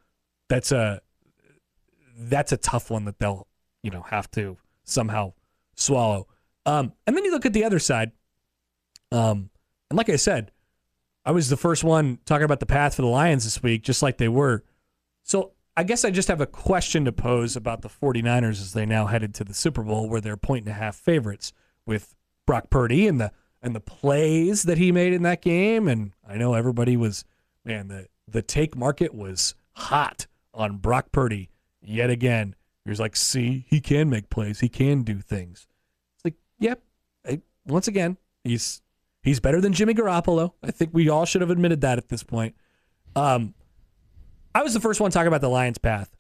that's 0.47 0.71
a 0.71 1.01
that's 2.17 2.51
a 2.51 2.58
tough 2.58 2.89
one 2.89 3.06
that 3.06 3.19
they'll 3.19 3.47
you 3.84 3.91
know 3.91 4.04
have 4.04 4.30
to 4.32 4.58
somehow 4.84 5.34
swallow. 5.75 6.28
Um, 6.65 6.93
and 7.06 7.15
then 7.15 7.25
you 7.25 7.32
look 7.32 7.45
at 7.45 7.54
the 7.54 7.65
other 7.65 7.80
side. 7.80 8.12
Um, 9.12 9.49
and 9.89 9.97
like 9.97 10.10
I 10.10 10.15
said, 10.15 10.51
I 11.25 11.32
was 11.32 11.49
the 11.49 11.58
first 11.58 11.84
one 11.84 12.19
talking 12.25 12.45
about 12.45 12.60
the 12.60 12.65
path 12.65 12.95
for 12.95 13.01
the 13.01 13.08
Lions 13.08 13.43
this 13.43 13.62
week, 13.62 13.84
just 13.84 14.04
like 14.04 14.17
they 14.17 14.28
were. 14.28 14.63
So 15.23 15.54
I 15.77 15.83
guess 15.83 16.05
I 16.05 16.11
just 16.11 16.29
have 16.29 16.41
a 16.41 16.47
question 16.47 17.05
to 17.05 17.11
pose 17.11 17.55
about 17.55 17.81
the 17.81 17.89
49ers 17.89 18.61
as 18.61 18.73
they 18.73 18.85
now 18.85 19.07
headed 19.07 19.33
to 19.35 19.43
the 19.43 19.53
Super 19.53 19.83
Bowl 19.83 20.09
where 20.09 20.21
they're 20.21 20.38
point 20.38 20.65
and 20.65 20.71
a 20.73 20.77
half 20.77 20.95
favorites 20.95 21.51
with 21.85 22.15
Brock 22.45 22.69
Purdy 22.69 23.07
and 23.07 23.19
the 23.19 23.31
and 23.61 23.75
the 23.75 23.81
plays 23.81 24.63
that 24.63 24.77
he 24.77 24.91
made 24.91 25.11
in 25.11 25.23
that 25.23 25.41
game. 25.41 25.88
And 25.88 26.11
I 26.27 26.38
know 26.38 26.53
everybody 26.53 26.95
was 26.95 27.25
man, 27.65 27.88
the 27.89 28.07
the 28.27 28.41
take 28.41 28.75
market 28.77 29.13
was 29.13 29.55
hot 29.73 30.27
on 30.53 30.77
Brock 30.77 31.11
Purdy 31.11 31.49
yet 31.81 32.09
again. 32.09 32.55
He 32.83 32.89
was 32.89 32.99
like, 32.99 33.15
see, 33.15 33.65
he 33.67 33.81
can 33.81 34.09
make 34.09 34.29
plays, 34.29 34.59
he 34.59 34.69
can 34.69 35.03
do 35.03 35.19
things. 35.19 35.67
It's 36.15 36.25
like, 36.25 36.35
yep. 36.59 36.81
Once 37.67 37.88
again, 37.88 38.17
he's 38.43 38.81
he's 39.23 39.39
better 39.39 39.59
than 39.59 39.73
Jimmy 39.73 39.95
Garoppolo. 39.95 40.53
I 40.63 40.71
think 40.71 40.91
we 40.93 41.09
all 41.09 41.25
should 41.25 41.41
have 41.41 41.49
admitted 41.49 41.81
that 41.81 41.97
at 41.97 42.09
this 42.09 42.23
point. 42.23 42.55
Um, 43.15 43.55
I 44.55 44.63
was 44.63 44.73
the 44.73 44.79
first 44.79 45.01
one 45.01 45.11
talking 45.11 45.27
about 45.27 45.41
the 45.41 45.49
Lions' 45.49 45.77
path, 45.77 46.15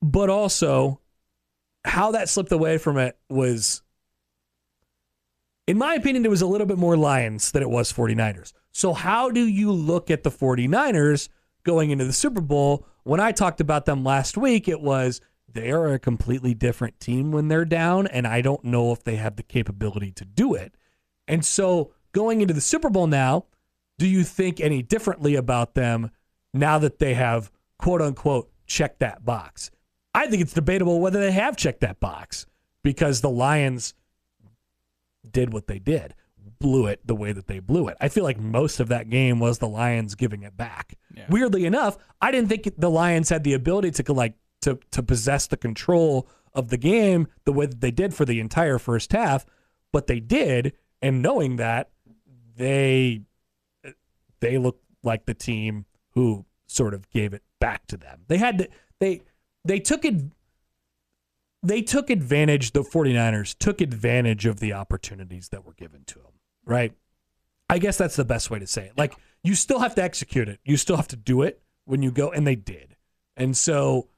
but 0.00 0.30
also 0.30 1.00
how 1.84 2.12
that 2.12 2.28
slipped 2.28 2.52
away 2.52 2.78
from 2.78 2.96
it 2.96 3.18
was, 3.28 3.82
in 5.66 5.76
my 5.78 5.94
opinion, 5.94 6.24
it 6.24 6.30
was 6.30 6.40
a 6.40 6.46
little 6.46 6.68
bit 6.68 6.78
more 6.78 6.96
Lions 6.96 7.50
than 7.50 7.60
it 7.60 7.68
was 7.68 7.92
49ers. 7.92 8.52
So, 8.70 8.92
how 8.92 9.30
do 9.30 9.44
you 9.44 9.72
look 9.72 10.12
at 10.12 10.22
the 10.22 10.30
49ers 10.30 11.28
going 11.64 11.90
into 11.90 12.04
the 12.04 12.12
Super 12.12 12.40
Bowl? 12.40 12.86
When 13.02 13.18
I 13.18 13.32
talked 13.32 13.60
about 13.60 13.84
them 13.86 14.04
last 14.04 14.36
week, 14.36 14.68
it 14.68 14.80
was 14.80 15.20
they 15.52 15.72
are 15.72 15.92
a 15.92 15.98
completely 15.98 16.54
different 16.54 17.00
team 17.00 17.32
when 17.32 17.48
they're 17.48 17.64
down, 17.64 18.06
and 18.06 18.28
I 18.28 18.42
don't 18.42 18.62
know 18.62 18.92
if 18.92 19.02
they 19.02 19.16
have 19.16 19.34
the 19.34 19.42
capability 19.42 20.12
to 20.12 20.24
do 20.24 20.54
it. 20.54 20.76
And 21.26 21.44
so, 21.44 21.94
going 22.12 22.42
into 22.42 22.54
the 22.54 22.60
Super 22.60 22.90
Bowl 22.90 23.08
now, 23.08 23.46
do 24.02 24.08
you 24.08 24.24
think 24.24 24.60
any 24.60 24.82
differently 24.82 25.36
about 25.36 25.74
them 25.74 26.10
now 26.52 26.76
that 26.76 26.98
they 26.98 27.14
have 27.14 27.52
quote 27.78 28.02
unquote 28.02 28.50
checked 28.66 28.98
that 28.98 29.24
box? 29.24 29.70
I 30.12 30.26
think 30.26 30.42
it's 30.42 30.52
debatable 30.52 31.00
whether 31.00 31.20
they 31.20 31.30
have 31.30 31.56
checked 31.56 31.82
that 31.82 32.00
box 32.00 32.44
because 32.82 33.20
the 33.20 33.30
Lions 33.30 33.94
did 35.30 35.52
what 35.52 35.68
they 35.68 35.78
did. 35.78 36.16
blew 36.58 36.86
it 36.86 37.06
the 37.06 37.14
way 37.14 37.30
that 37.32 37.46
they 37.46 37.60
blew 37.60 37.86
it. 37.86 37.96
I 38.00 38.08
feel 38.08 38.24
like 38.24 38.40
most 38.40 38.80
of 38.80 38.88
that 38.88 39.08
game 39.08 39.38
was 39.38 39.58
the 39.58 39.68
Lions 39.68 40.16
giving 40.16 40.42
it 40.42 40.56
back. 40.56 40.96
Yeah. 41.14 41.26
Weirdly 41.28 41.64
enough, 41.64 41.96
I 42.20 42.32
didn't 42.32 42.48
think 42.48 42.68
the 42.76 42.90
Lions 42.90 43.28
had 43.28 43.44
the 43.44 43.52
ability 43.52 43.92
to 44.02 44.12
like 44.12 44.34
to 44.62 44.80
to 44.90 45.00
possess 45.04 45.46
the 45.46 45.56
control 45.56 46.28
of 46.54 46.70
the 46.70 46.76
game 46.76 47.28
the 47.44 47.52
way 47.52 47.66
that 47.66 47.80
they 47.80 47.92
did 47.92 48.14
for 48.14 48.24
the 48.24 48.40
entire 48.40 48.80
first 48.80 49.12
half, 49.12 49.46
but 49.92 50.08
they 50.08 50.18
did, 50.18 50.72
and 51.00 51.22
knowing 51.22 51.54
that, 51.56 51.90
they 52.56 53.22
they 54.42 54.58
looked 54.58 54.84
like 55.02 55.24
the 55.24 55.34
team 55.34 55.86
who 56.10 56.44
sort 56.66 56.92
of 56.92 57.08
gave 57.10 57.32
it 57.32 57.42
back 57.60 57.86
to 57.86 57.96
them. 57.96 58.24
They 58.28 58.36
had 58.36 58.58
to 58.58 58.68
they 59.00 59.22
they 59.64 59.80
took 59.80 60.04
it 60.04 60.16
they 61.62 61.80
took 61.80 62.10
advantage 62.10 62.72
the 62.72 62.82
49ers 62.82 63.56
took 63.56 63.80
advantage 63.80 64.44
of 64.46 64.58
the 64.60 64.72
opportunities 64.72 65.48
that 65.50 65.64
were 65.64 65.74
given 65.74 66.02
to 66.06 66.16
them, 66.16 66.32
right? 66.66 66.92
I 67.70 67.78
guess 67.78 67.96
that's 67.96 68.16
the 68.16 68.24
best 68.24 68.50
way 68.50 68.58
to 68.58 68.66
say 68.66 68.86
it. 68.86 68.98
Like 68.98 69.14
you 69.44 69.54
still 69.54 69.78
have 69.78 69.94
to 69.94 70.02
execute 70.02 70.48
it. 70.48 70.58
You 70.64 70.76
still 70.76 70.96
have 70.96 71.08
to 71.08 71.16
do 71.16 71.42
it 71.42 71.62
when 71.84 72.02
you 72.02 72.10
go 72.10 72.30
and 72.30 72.46
they 72.46 72.56
did. 72.56 72.96
And 73.36 73.56
so 73.56 74.08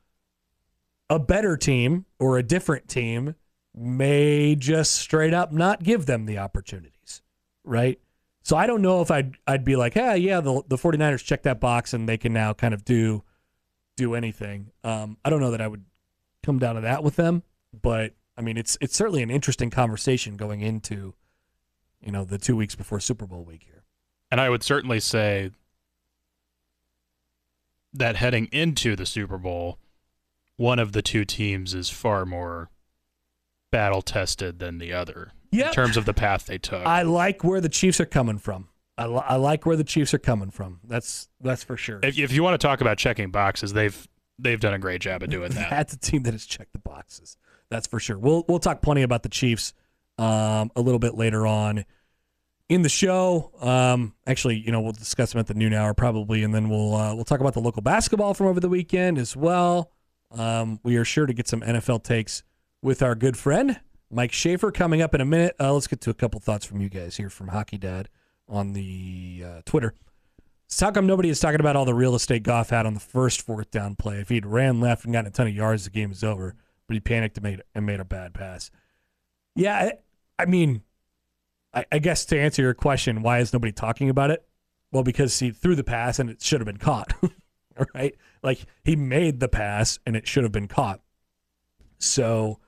a 1.11 1.19
better 1.19 1.57
team 1.57 2.07
or 2.19 2.39
a 2.39 2.43
different 2.43 2.89
team 2.89 3.35
may 3.75 4.55
just 4.55 4.95
straight 4.95 5.35
up 5.35 5.53
not 5.53 5.83
give 5.83 6.07
them 6.07 6.25
the 6.27 6.39
opportunities, 6.39 7.23
right? 7.63 8.01
So 8.45 8.59
I 8.59 8.67
don't 8.67 8.83
know 8.83 9.01
if 9.01 9.11
I'd 9.11 9.37
I'd 9.47 9.65
be 9.65 9.75
like, 9.75 9.95
hey, 9.95 10.19
yeah, 10.19 10.41
the 10.41 10.63
the 10.69 10.77
49ers 10.77 11.25
check 11.25 11.43
that 11.43 11.61
box 11.61 11.95
and 11.95 12.07
they 12.07 12.19
can 12.19 12.33
now 12.33 12.53
kind 12.53 12.75
of 12.75 12.85
do 12.85 13.25
do 13.97 14.15
anything. 14.15 14.71
Um, 14.85 15.17
I 15.25 15.31
don't 15.31 15.41
know 15.41 15.51
that 15.51 15.63
I 15.63 15.67
would 15.67 15.85
come 16.43 16.59
down 16.59 16.75
to 16.75 16.83
that 16.83 17.03
with 17.03 17.17
them, 17.17 17.43
but 17.73 18.13
I 18.37 18.43
mean, 18.43 18.59
it's 18.59 18.77
it's 18.83 18.95
certainly 18.95 19.23
an 19.23 19.31
interesting 19.31 19.71
conversation 19.71 20.37
going 20.37 20.61
into, 20.61 21.15
you 22.03 22.13
know, 22.13 22.25
the 22.25 22.37
two 22.37 22.55
weeks 22.55 22.75
before 22.75 23.01
Super 23.01 23.27
Bowl 23.27 23.45
week 23.45 23.63
here. 23.65 23.83
And 24.31 24.43
I 24.43 24.51
would 24.51 24.63
certainly 24.63 25.01
say 25.01 25.51
that 27.95 28.17
heading 28.17 28.47
into 28.53 28.95
the 28.95 29.07
Super 29.07 29.39
Bowl, 29.39 29.79
one 30.57 30.79
of 30.79 30.93
the 30.93 31.01
two 31.01 31.25
teams 31.25 31.73
is 31.73 31.89
far 31.89 32.27
more 32.27 32.69
battle 33.71 34.03
tested 34.03 34.59
than 34.59 34.77
the 34.77 34.93
other 34.93 35.33
Yeah. 35.55 35.69
in 35.69 35.73
terms 35.75 35.97
of 35.97 36.05
the 36.05 36.15
path 36.15 36.47
they 36.47 36.59
took. 36.59 36.85
I 36.87 37.03
like 37.03 37.45
where 37.45 37.61
the 37.61 37.69
Chiefs 37.69 38.01
are 38.01 38.07
coming 38.07 38.39
from. 38.39 38.69
I, 38.97 39.07
li- 39.07 39.23
I 39.25 39.37
like 39.37 39.67
where 39.67 39.77
the 39.77 39.85
Chiefs 39.85 40.15
are 40.15 40.19
coming 40.19 40.51
from. 40.51 40.81
That's 40.85 41.29
that's 41.41 41.65
for 41.65 41.77
sure. 41.77 42.01
if, 42.03 42.19
if 42.19 42.33
you 42.33 42.43
want 42.43 42.61
to 42.61 42.65
talk 42.65 42.81
about 42.81 42.99
checking 42.99 43.31
boxes, 43.31 43.73
they've 43.73 44.09
they've 44.39 44.61
done 44.61 44.75
a 44.75 44.79
great 44.79 45.01
job 45.01 45.23
of 45.23 45.31
doing 45.31 45.51
that. 45.53 45.71
That's 45.71 45.95
a 45.95 45.99
team 45.99 46.25
that 46.25 46.33
has 46.33 46.45
checked 46.47 46.73
the 46.73 46.79
boxes. 46.79 47.37
That's 47.71 47.87
for 47.87 47.99
sure. 47.99 48.19
We'll 48.19 48.45
we'll 48.49 48.59
talk 48.61 48.83
plenty 48.83 49.03
about 49.03 49.23
the 49.23 49.29
Chiefs 49.29 49.73
um, 50.19 50.71
a 50.77 50.81
little 50.81 50.99
bit 50.99 51.15
later 51.15 51.47
on 51.47 51.85
in 52.69 52.83
the 52.83 52.89
show. 52.89 53.51
Um, 53.61 54.15
actually, 54.27 54.59
you 54.59 54.71
know, 54.71 54.81
we'll 54.81 54.93
discuss 54.93 55.33
them 55.33 55.41
at 55.41 55.47
the 55.47 55.55
noon 55.55 55.75
hour 55.75 55.95
probably, 55.95 56.43
and 56.43 56.55
then 56.55 56.69
we'll 56.69 56.95
uh, 56.95 57.15
we'll 57.15 57.25
talk 57.25 57.41
about 57.41 57.55
the 57.55 57.61
local 57.61 57.83
basketball 57.83 58.35
from 58.35 58.47
over 58.47 58.61
the 58.61 58.69
weekend 58.69 59.19
as 59.19 59.37
well. 59.37 59.91
Um, 60.31 60.81
we 60.83 60.97
are 60.97 61.05
sure 61.05 61.27
to 61.27 61.33
get 61.33 61.49
some 61.49 61.61
NFL 61.61 62.03
takes 62.05 62.43
with 62.83 63.03
our 63.03 63.15
good 63.15 63.37
friend 63.37 63.81
Mike 64.11 64.33
Schaefer 64.33 64.71
coming 64.71 65.03
up 65.03 65.15
in 65.15 65.21
a 65.21 65.25
minute. 65.25 65.57
Uh, 65.59 65.73
let's 65.73 65.87
get 65.87 66.01
to 66.03 66.11
a 66.11 66.15
couple 66.15 66.41
thoughts 66.41 66.65
from 66.65 66.81
you 66.81 66.89
guys 66.89 67.17
here 67.17 67.31
from 67.31 67.49
Hockey 67.49 67.79
Dad 67.79 68.09
on 68.49 68.73
the 68.73 69.45
uh, 69.45 69.63
Twitter. 69.65 69.95
So 70.67 70.87
how 70.87 70.93
come 70.93 71.07
nobody 71.07 71.29
is 71.29 71.41
talking 71.41 71.61
about 71.61 71.77
all 71.77 71.85
the 71.85 71.95
real 71.95 72.15
estate 72.15 72.43
Goff 72.43 72.71
had 72.71 72.87
on 72.87 72.95
the 72.95 73.01
first 73.01 73.43
fourth 73.43 73.71
down 73.71 73.97
play? 73.97 74.19
If 74.19 74.29
he'd 74.29 74.47
ran 74.47 74.81
left 74.81 75.05
and 75.05 75.13
gotten 75.13 75.29
a 75.29 75.31
ton 75.31 75.47
of 75.47 75.55
yards, 75.55 75.85
the 75.85 75.91
game 75.91 76.11
is 76.11 76.25
over. 76.25 76.55
But 76.87 76.95
he 76.95 77.01
panicked 77.01 77.37
and 77.37 77.45
made 77.45 77.63
and 77.75 77.87
made 77.87 78.01
a 78.01 78.05
bad 78.05 78.35
pass. 78.35 78.71
Yeah, 79.55 79.77
I, 79.77 79.93
I 80.43 80.47
mean, 80.47 80.83
I, 81.73 81.85
I 81.93 81.99
guess 81.99 82.25
to 82.27 82.39
answer 82.39 82.63
your 82.63 82.75
question, 82.75 83.23
why 83.23 83.39
is 83.39 83.53
nobody 83.53 83.73
talking 83.73 84.11
about 84.11 84.31
it? 84.31 84.47
Well, 84.93 85.03
because 85.03 85.39
he 85.39 85.51
threw 85.51 85.75
the 85.75 85.85
pass 85.85 86.19
and 86.19 86.29
it 86.29 86.43
should 86.43 86.61
have 86.61 86.67
been 86.67 86.77
caught. 86.77 87.13
right? 87.95 88.15
Like 88.43 88.67
he 88.85 88.97
made 88.97 89.41
the 89.41 89.49
pass 89.49 89.99
and 90.07 90.17
it 90.17 90.27
should 90.27 90.45
have 90.45 90.53
been 90.53 90.69
caught. 90.69 91.01
So 91.99 92.61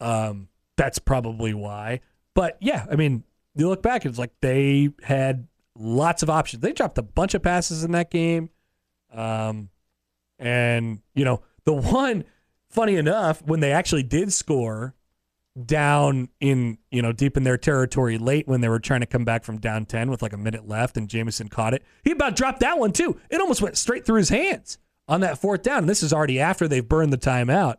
um, 0.00 0.48
that's 0.76 0.98
probably 0.98 1.54
why. 1.54 2.00
But 2.34 2.56
yeah, 2.60 2.86
I 2.90 2.96
mean, 2.96 3.24
you 3.54 3.68
look 3.68 3.82
back, 3.82 4.04
it's 4.04 4.18
like 4.18 4.32
they 4.40 4.90
had 5.02 5.48
lots 5.78 6.22
of 6.22 6.30
options. 6.30 6.60
They 6.60 6.72
dropped 6.72 6.98
a 6.98 7.02
bunch 7.02 7.34
of 7.34 7.42
passes 7.42 7.84
in 7.84 7.92
that 7.92 8.10
game. 8.10 8.50
Um, 9.12 9.70
and, 10.38 11.00
you 11.14 11.24
know, 11.24 11.42
the 11.64 11.72
one, 11.72 12.24
funny 12.68 12.96
enough, 12.96 13.42
when 13.42 13.60
they 13.60 13.72
actually 13.72 14.02
did 14.02 14.32
score 14.32 14.94
down 15.64 16.28
in, 16.38 16.76
you 16.90 17.00
know, 17.00 17.12
deep 17.12 17.36
in 17.38 17.44
their 17.44 17.56
territory 17.56 18.18
late 18.18 18.46
when 18.46 18.60
they 18.60 18.68
were 18.68 18.78
trying 18.78 19.00
to 19.00 19.06
come 19.06 19.24
back 19.24 19.42
from 19.42 19.58
down 19.58 19.86
10 19.86 20.10
with 20.10 20.20
like 20.20 20.34
a 20.34 20.38
minute 20.38 20.68
left 20.68 20.98
and 20.98 21.08
Jameson 21.08 21.48
caught 21.48 21.72
it, 21.72 21.82
he 22.04 22.10
about 22.10 22.36
dropped 22.36 22.60
that 22.60 22.78
one 22.78 22.92
too. 22.92 23.18
It 23.30 23.40
almost 23.40 23.62
went 23.62 23.78
straight 23.78 24.04
through 24.04 24.18
his 24.18 24.28
hands 24.28 24.78
on 25.08 25.22
that 25.22 25.38
fourth 25.38 25.62
down. 25.62 25.78
And 25.78 25.88
this 25.88 26.02
is 26.02 26.12
already 26.12 26.38
after 26.38 26.68
they've 26.68 26.86
burned 26.86 27.12
the 27.12 27.18
timeout. 27.18 27.76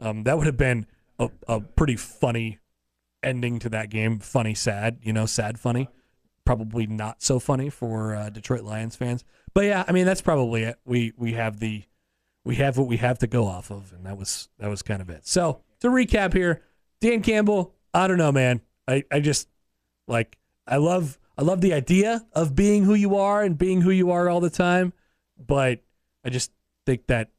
Um, 0.00 0.24
that 0.24 0.36
would 0.36 0.46
have 0.46 0.56
been 0.56 0.86
a, 1.22 1.30
a 1.48 1.60
pretty 1.60 1.96
funny 1.96 2.58
ending 3.22 3.58
to 3.60 3.68
that 3.70 3.90
game. 3.90 4.18
Funny, 4.18 4.54
sad, 4.54 4.98
you 5.02 5.12
know, 5.12 5.26
sad, 5.26 5.58
funny. 5.58 5.88
Probably 6.44 6.86
not 6.86 7.22
so 7.22 7.38
funny 7.38 7.70
for 7.70 8.14
uh, 8.14 8.30
Detroit 8.30 8.62
Lions 8.62 8.96
fans. 8.96 9.24
But 9.54 9.64
yeah, 9.64 9.84
I 9.86 9.92
mean 9.92 10.06
that's 10.06 10.22
probably 10.22 10.64
it. 10.64 10.76
We 10.84 11.12
we 11.16 11.34
have 11.34 11.60
the 11.60 11.84
we 12.44 12.56
have 12.56 12.76
what 12.76 12.88
we 12.88 12.96
have 12.96 13.18
to 13.18 13.26
go 13.26 13.46
off 13.46 13.70
of, 13.70 13.92
and 13.92 14.06
that 14.06 14.16
was 14.16 14.48
that 14.58 14.68
was 14.68 14.82
kind 14.82 15.00
of 15.00 15.08
it. 15.08 15.26
So 15.26 15.60
to 15.80 15.88
recap 15.88 16.32
here, 16.32 16.62
Dan 17.00 17.22
Campbell. 17.22 17.74
I 17.94 18.08
don't 18.08 18.18
know, 18.18 18.32
man. 18.32 18.62
I 18.88 19.04
I 19.12 19.20
just 19.20 19.48
like 20.08 20.36
I 20.66 20.78
love 20.78 21.18
I 21.38 21.42
love 21.42 21.60
the 21.60 21.74
idea 21.74 22.26
of 22.32 22.56
being 22.56 22.84
who 22.84 22.94
you 22.94 23.16
are 23.16 23.42
and 23.42 23.56
being 23.56 23.80
who 23.80 23.90
you 23.90 24.10
are 24.10 24.28
all 24.28 24.40
the 24.40 24.50
time, 24.50 24.92
but 25.38 25.80
I 26.24 26.30
just 26.30 26.50
think 26.86 27.06
that 27.06 27.30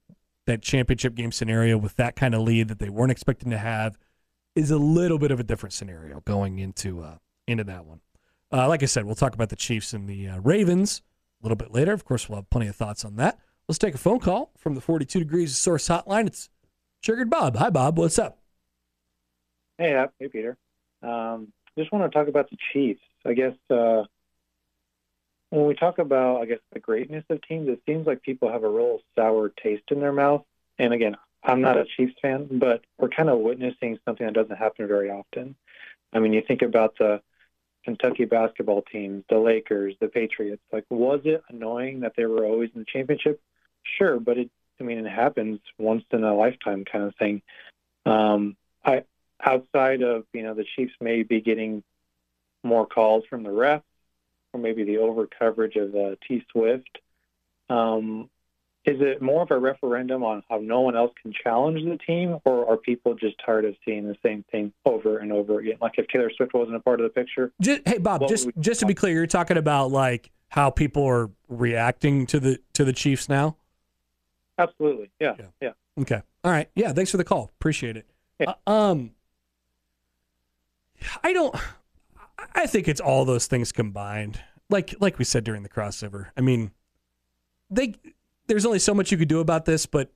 that 0.45 0.61
championship 0.61 1.15
game 1.15 1.31
scenario 1.31 1.77
with 1.77 1.95
that 1.95 2.15
kind 2.15 2.35
of 2.35 2.41
lead 2.41 2.67
that 2.67 2.79
they 2.79 2.89
weren't 2.89 3.11
expecting 3.11 3.49
to 3.51 3.57
have 3.57 3.97
is 4.55 4.71
a 4.71 4.77
little 4.77 5.17
bit 5.17 5.31
of 5.31 5.39
a 5.39 5.43
different 5.43 5.73
scenario 5.73 6.21
going 6.21 6.59
into 6.59 7.01
uh, 7.01 7.17
into 7.47 7.63
that 7.63 7.85
one. 7.85 8.01
Uh, 8.51 8.67
like 8.67 8.83
I 8.83 8.85
said, 8.85 9.05
we'll 9.05 9.15
talk 9.15 9.33
about 9.33 9.49
the 9.49 9.55
Chiefs 9.55 9.93
and 9.93 10.07
the 10.07 10.27
uh, 10.27 10.39
Ravens 10.39 11.01
a 11.41 11.45
little 11.45 11.55
bit 11.55 11.71
later. 11.71 11.93
Of 11.93 12.05
course, 12.05 12.29
we'll 12.29 12.37
have 12.37 12.49
plenty 12.49 12.67
of 12.67 12.75
thoughts 12.75 13.03
on 13.03 13.15
that. 13.15 13.39
Let's 13.67 13.79
take 13.79 13.95
a 13.95 13.97
phone 13.97 14.19
call 14.19 14.51
from 14.57 14.75
the 14.75 14.81
42 14.81 15.19
Degrees 15.19 15.57
Source 15.57 15.87
Hotline. 15.87 16.27
It's 16.27 16.49
Triggered 17.01 17.29
Bob. 17.29 17.57
Hi, 17.57 17.69
Bob. 17.69 17.97
What's 17.97 18.19
up? 18.19 18.39
Hey, 19.77 20.05
hey, 20.19 20.27
Peter. 20.29 20.57
Um, 21.01 21.51
just 21.77 21.91
want 21.91 22.09
to 22.09 22.17
talk 22.17 22.27
about 22.27 22.49
the 22.49 22.57
Chiefs. 22.71 23.01
I 23.25 23.33
guess 23.33 23.53
uh, 23.69 24.03
when 25.53 25.67
we 25.67 25.75
talk 25.75 25.99
about, 25.99 26.41
I 26.41 26.45
guess, 26.45 26.57
the 26.71 26.79
greatness 26.79 27.23
of 27.29 27.39
teams, 27.43 27.69
it 27.69 27.79
seems 27.85 28.07
like 28.07 28.23
people 28.23 28.51
have 28.51 28.63
a 28.63 28.69
real 28.69 29.01
sour 29.15 29.49
taste 29.49 29.83
in 29.91 29.99
their 29.99 30.11
mouth. 30.11 30.43
And 30.79 30.95
again, 30.95 31.15
I'm 31.43 31.61
not 31.61 31.77
a 31.77 31.85
Chiefs 31.85 32.15
fan, 32.23 32.47
but 32.53 32.81
we're 32.97 33.09
kind 33.09 33.29
of 33.29 33.37
witnessing 33.37 33.99
something 34.03 34.25
that 34.25 34.33
doesn't 34.33 34.55
happen 34.55 34.87
very 34.87 35.11
often. 35.11 35.55
I 36.11 36.17
mean, 36.17 36.33
you 36.33 36.41
think 36.41 36.63
about 36.63 36.97
the 36.97 37.21
Kentucky 37.85 38.25
basketball 38.25 38.81
teams, 38.81 39.25
the 39.29 39.37
Lakers, 39.37 39.93
the 39.99 40.07
Patriots. 40.07 40.63
Like, 40.71 40.85
was 40.89 41.21
it 41.23 41.43
annoying 41.49 41.99
that 41.99 42.13
they 42.17 42.25
were 42.25 42.45
always 42.45 42.71
in 42.73 42.79
the 42.79 42.85
championship? 42.91 43.39
Sure, 43.99 44.19
but 44.19 44.39
it, 44.39 44.49
I 44.81 44.83
mean, 44.83 45.05
it 45.05 45.09
happens 45.11 45.59
once 45.77 46.03
in 46.09 46.23
a 46.23 46.33
lifetime 46.33 46.83
kind 46.83 47.03
of 47.03 47.15
thing. 47.17 47.43
Um, 48.07 48.57
I, 48.83 49.03
outside 49.39 50.01
of, 50.01 50.25
you 50.33 50.41
know, 50.41 50.55
the 50.55 50.65
Chiefs 50.75 50.93
may 50.99 51.21
be 51.21 51.41
getting 51.41 51.83
more 52.63 52.87
calls 52.87 53.25
from 53.29 53.43
the 53.43 53.51
refs 53.51 53.83
or 54.53 54.59
maybe 54.59 54.83
the 54.83 54.97
over 54.97 55.27
coverage 55.27 55.75
of 55.75 55.93
uh, 55.95 56.15
T 56.27 56.45
Swift. 56.51 56.99
Um, 57.69 58.29
is 58.85 58.97
it 58.99 59.21
more 59.21 59.43
of 59.43 59.51
a 59.51 59.57
referendum 59.57 60.23
on 60.23 60.43
how 60.49 60.57
no 60.57 60.81
one 60.81 60.95
else 60.95 61.13
can 61.21 61.33
challenge 61.43 61.83
the 61.85 61.97
team, 62.05 62.37
or 62.45 62.69
are 62.69 62.77
people 62.77 63.15
just 63.15 63.35
tired 63.45 63.63
of 63.65 63.75
seeing 63.85 64.07
the 64.07 64.17
same 64.21 64.43
thing 64.51 64.73
over 64.85 65.19
and 65.19 65.31
over 65.31 65.59
again? 65.59 65.77
Like 65.81 65.93
if 65.97 66.07
Taylor 66.07 66.29
Swift 66.35 66.53
wasn't 66.53 66.75
a 66.75 66.81
part 66.81 66.99
of 66.99 67.05
the 67.05 67.09
picture. 67.09 67.51
Just, 67.61 67.81
hey, 67.85 67.97
Bob. 67.97 68.27
Just 68.27 68.49
just 68.59 68.81
to 68.81 68.85
be 68.85 68.93
clear, 68.93 69.13
you're 69.13 69.27
talking 69.27 69.57
about 69.57 69.91
like 69.91 70.31
how 70.49 70.69
people 70.69 71.05
are 71.05 71.29
reacting 71.47 72.25
to 72.27 72.39
the 72.39 72.59
to 72.73 72.83
the 72.83 72.93
Chiefs 72.93 73.29
now. 73.29 73.55
Absolutely, 74.59 75.09
yeah, 75.19 75.33
Yeah. 75.39 75.45
yeah. 75.61 76.01
Okay. 76.01 76.21
All 76.43 76.51
right. 76.51 76.69
Yeah. 76.75 76.91
Thanks 76.91 77.09
for 77.09 77.17
the 77.17 77.23
call. 77.23 77.51
Appreciate 77.59 77.97
it. 77.97 78.05
Yeah. 78.39 78.53
Uh, 78.67 78.71
um, 78.71 79.11
I 81.23 81.33
don't. 81.33 81.55
I 82.53 82.65
think 82.67 82.87
it's 82.87 83.01
all 83.01 83.25
those 83.25 83.47
things 83.47 83.71
combined. 83.71 84.39
Like 84.69 84.95
like 84.99 85.19
we 85.19 85.25
said 85.25 85.43
during 85.43 85.63
the 85.63 85.69
crossover. 85.69 86.27
I 86.37 86.41
mean, 86.41 86.71
they 87.69 87.95
there's 88.47 88.65
only 88.65 88.79
so 88.79 88.93
much 88.93 89.11
you 89.11 89.17
could 89.17 89.27
do 89.27 89.39
about 89.39 89.65
this, 89.65 89.85
but 89.85 90.11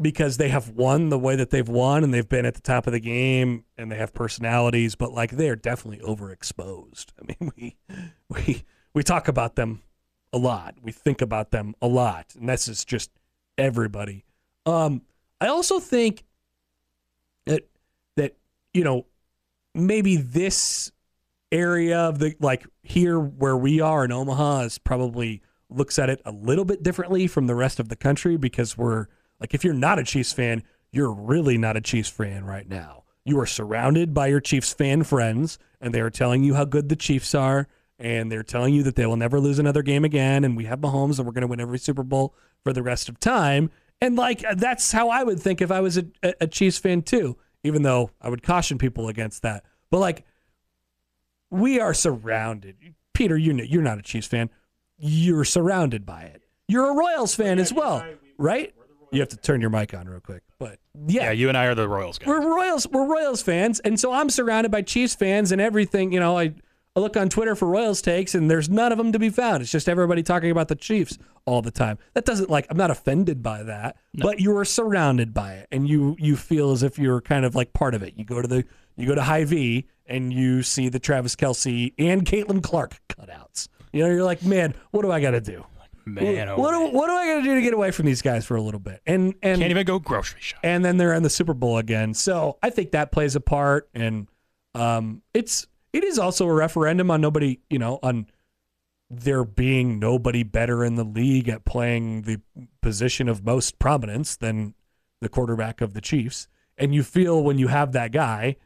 because 0.00 0.36
they 0.36 0.48
have 0.48 0.70
won 0.70 1.08
the 1.08 1.18
way 1.18 1.34
that 1.36 1.50
they've 1.50 1.68
won 1.68 2.04
and 2.04 2.14
they've 2.14 2.28
been 2.28 2.46
at 2.46 2.54
the 2.54 2.60
top 2.60 2.86
of 2.86 2.92
the 2.92 3.00
game 3.00 3.64
and 3.76 3.90
they 3.90 3.96
have 3.96 4.14
personalities, 4.14 4.94
but 4.94 5.12
like 5.12 5.32
they're 5.32 5.56
definitely 5.56 6.04
overexposed. 6.06 7.06
I 7.20 7.26
mean, 7.26 7.52
we 7.56 7.76
we 8.28 8.64
we 8.94 9.02
talk 9.02 9.28
about 9.28 9.56
them 9.56 9.82
a 10.32 10.38
lot. 10.38 10.76
We 10.82 10.92
think 10.92 11.20
about 11.20 11.50
them 11.50 11.74
a 11.82 11.88
lot, 11.88 12.34
and 12.38 12.48
this 12.48 12.68
is 12.68 12.84
just 12.84 13.10
everybody. 13.56 14.24
Um, 14.66 15.02
I 15.40 15.48
also 15.48 15.80
think 15.80 16.24
that 17.46 17.66
that 18.16 18.36
you 18.72 18.84
know 18.84 19.06
maybe 19.74 20.16
this 20.16 20.92
area 21.50 21.98
of 21.98 22.18
the 22.18 22.34
like 22.40 22.66
here 22.82 23.18
where 23.18 23.56
we 23.56 23.80
are 23.80 24.04
in 24.04 24.12
Omaha 24.12 24.60
is 24.60 24.78
probably 24.78 25.42
looks 25.70 25.98
at 25.98 26.10
it 26.10 26.20
a 26.24 26.32
little 26.32 26.64
bit 26.64 26.82
differently 26.82 27.26
from 27.26 27.46
the 27.46 27.54
rest 27.54 27.80
of 27.80 27.88
the 27.88 27.96
country 27.96 28.36
because 28.36 28.76
we're 28.76 29.06
like 29.40 29.54
if 29.54 29.64
you're 29.64 29.74
not 29.74 29.98
a 29.98 30.04
Chiefs 30.04 30.32
fan, 30.32 30.62
you're 30.90 31.12
really 31.12 31.58
not 31.58 31.76
a 31.76 31.80
Chiefs 31.80 32.08
fan 32.08 32.44
right 32.44 32.68
now. 32.68 33.04
You 33.24 33.38
are 33.40 33.46
surrounded 33.46 34.14
by 34.14 34.28
your 34.28 34.40
Chiefs 34.40 34.72
fan 34.72 35.04
friends 35.04 35.58
and 35.80 35.94
they 35.94 36.00
are 36.00 36.10
telling 36.10 36.42
you 36.42 36.54
how 36.54 36.64
good 36.64 36.88
the 36.88 36.96
Chiefs 36.96 37.34
are 37.34 37.68
and 37.98 38.30
they're 38.30 38.42
telling 38.42 38.74
you 38.74 38.82
that 38.84 38.96
they 38.96 39.06
will 39.06 39.16
never 39.16 39.40
lose 39.40 39.58
another 39.58 39.82
game 39.82 40.04
again 40.04 40.44
and 40.44 40.56
we 40.56 40.64
have 40.64 40.80
Mahomes 40.80 41.18
and 41.18 41.26
we're 41.26 41.32
going 41.32 41.42
to 41.42 41.48
win 41.48 41.60
every 41.60 41.78
Super 41.78 42.02
Bowl 42.02 42.34
for 42.62 42.72
the 42.72 42.82
rest 42.82 43.08
of 43.08 43.20
time. 43.20 43.70
And 44.00 44.16
like 44.16 44.44
that's 44.56 44.92
how 44.92 45.10
I 45.10 45.24
would 45.24 45.40
think 45.40 45.60
if 45.60 45.70
I 45.70 45.80
was 45.80 45.98
a, 45.98 46.06
a 46.22 46.46
Chiefs 46.46 46.78
fan 46.78 47.02
too, 47.02 47.36
even 47.64 47.82
though 47.82 48.10
I 48.20 48.28
would 48.28 48.42
caution 48.42 48.78
people 48.78 49.08
against 49.08 49.42
that. 49.42 49.64
But 49.90 49.98
like 49.98 50.24
we 51.50 51.80
are 51.80 51.94
surrounded. 51.94 52.76
Peter, 53.14 53.36
you 53.36 53.52
know, 53.52 53.64
you're 53.64 53.82
not 53.82 53.98
a 53.98 54.02
Chiefs 54.02 54.26
fan. 54.26 54.50
You're 54.98 55.44
surrounded 55.44 56.04
by 56.06 56.22
it. 56.22 56.42
You're 56.68 56.90
a 56.90 56.94
Royals 56.94 57.34
fan 57.34 57.58
as 57.58 57.72
well, 57.72 58.04
right? 58.36 58.74
You 59.10 59.20
have 59.20 59.28
to 59.30 59.36
turn 59.36 59.60
your 59.60 59.70
mic 59.70 59.94
on 59.94 60.06
real 60.06 60.20
quick. 60.20 60.42
But 60.58 60.78
yeah, 61.06 61.24
Yeah, 61.24 61.30
you 61.32 61.48
and 61.48 61.56
I 61.56 61.64
are 61.66 61.74
the 61.74 61.88
Royals 61.88 62.18
guys. 62.18 62.26
we're 62.28 62.46
Royals. 62.46 62.86
We're 62.86 63.06
Royals 63.06 63.40
fans, 63.40 63.80
and 63.80 63.98
so 63.98 64.12
I'm 64.12 64.28
surrounded 64.28 64.70
by 64.70 64.82
Chiefs 64.82 65.14
fans 65.14 65.50
and 65.50 65.60
everything. 65.60 66.12
You 66.12 66.20
know, 66.20 66.36
I, 66.38 66.52
I 66.98 67.00
look 67.00 67.16
on 67.16 67.28
Twitter 67.28 67.54
for 67.54 67.68
Royals 67.68 68.02
takes, 68.02 68.34
and 68.34 68.50
there's 68.50 68.68
none 68.68 68.90
of 68.90 68.98
them 68.98 69.12
to 69.12 69.20
be 69.20 69.30
found. 69.30 69.62
It's 69.62 69.70
just 69.70 69.88
everybody 69.88 70.20
talking 70.20 70.50
about 70.50 70.66
the 70.66 70.74
Chiefs 70.74 71.16
all 71.44 71.62
the 71.62 71.70
time. 71.70 71.96
That 72.14 72.24
doesn't 72.24 72.50
like 72.50 72.66
I'm 72.70 72.76
not 72.76 72.90
offended 72.90 73.40
by 73.40 73.62
that, 73.62 73.96
but 74.14 74.40
you 74.40 74.56
are 74.56 74.64
surrounded 74.64 75.32
by 75.32 75.52
it, 75.54 75.68
and 75.70 75.88
you 75.88 76.16
you 76.18 76.36
feel 76.36 76.72
as 76.72 76.82
if 76.82 76.98
you're 76.98 77.20
kind 77.20 77.44
of 77.44 77.54
like 77.54 77.72
part 77.72 77.94
of 77.94 78.02
it. 78.02 78.14
You 78.16 78.24
go 78.24 78.42
to 78.42 78.48
the 78.48 78.64
you 78.96 79.06
go 79.06 79.14
to 79.14 79.22
Hy-Vee, 79.22 79.86
and 80.06 80.32
you 80.32 80.64
see 80.64 80.88
the 80.88 80.98
Travis 80.98 81.36
Kelce 81.36 81.94
and 82.00 82.24
Caitlin 82.24 82.64
Clark 82.64 82.96
cutouts. 83.08 83.68
You 83.92 84.02
know, 84.02 84.10
you're 84.10 84.24
like, 84.24 84.42
man, 84.42 84.74
what 84.90 85.02
do 85.02 85.12
I 85.12 85.20
got 85.20 85.30
to 85.30 85.40
do? 85.40 85.64
Man, 86.04 86.48
oh 86.48 86.56
what, 86.56 86.72
do, 86.72 86.80
man. 86.80 86.92
what 86.94 87.06
do 87.06 87.12
I 87.12 87.26
got 87.26 87.36
to 87.36 87.42
do 87.42 87.54
to 87.54 87.62
get 87.62 87.74
away 87.74 87.92
from 87.92 88.06
these 88.06 88.22
guys 88.22 88.44
for 88.44 88.56
a 88.56 88.60
little 88.60 88.80
bit? 88.80 89.02
And 89.06 89.36
and 89.40 89.60
can't 89.60 89.70
even 89.70 89.86
go 89.86 90.00
grocery 90.00 90.40
shop. 90.40 90.58
and 90.64 90.84
then 90.84 90.96
they're 90.96 91.14
in 91.14 91.22
the 91.22 91.30
Super 91.30 91.54
Bowl 91.54 91.78
again. 91.78 92.12
So 92.12 92.58
I 92.60 92.70
think 92.70 92.90
that 92.90 93.12
plays 93.12 93.36
a 93.36 93.40
part, 93.40 93.88
and 93.94 94.26
um, 94.74 95.22
it's 95.32 95.68
it 95.92 96.04
is 96.04 96.18
also 96.18 96.46
a 96.46 96.52
referendum 96.52 97.10
on 97.10 97.20
nobody, 97.20 97.60
you 97.70 97.78
know, 97.78 97.98
on 98.02 98.26
there 99.10 99.44
being 99.44 99.98
nobody 99.98 100.42
better 100.42 100.84
in 100.84 100.96
the 100.96 101.04
league 101.04 101.48
at 101.48 101.64
playing 101.64 102.22
the 102.22 102.40
position 102.82 103.28
of 103.28 103.44
most 103.44 103.78
prominence 103.78 104.36
than 104.36 104.74
the 105.20 105.28
quarterback 105.28 105.80
of 105.80 105.94
the 105.94 106.00
Chiefs. 106.00 106.46
And 106.76 106.94
you 106.94 107.02
feel 107.02 107.42
when 107.42 107.58
you 107.58 107.68
have 107.68 107.92
that 107.92 108.12
guy, 108.12 108.56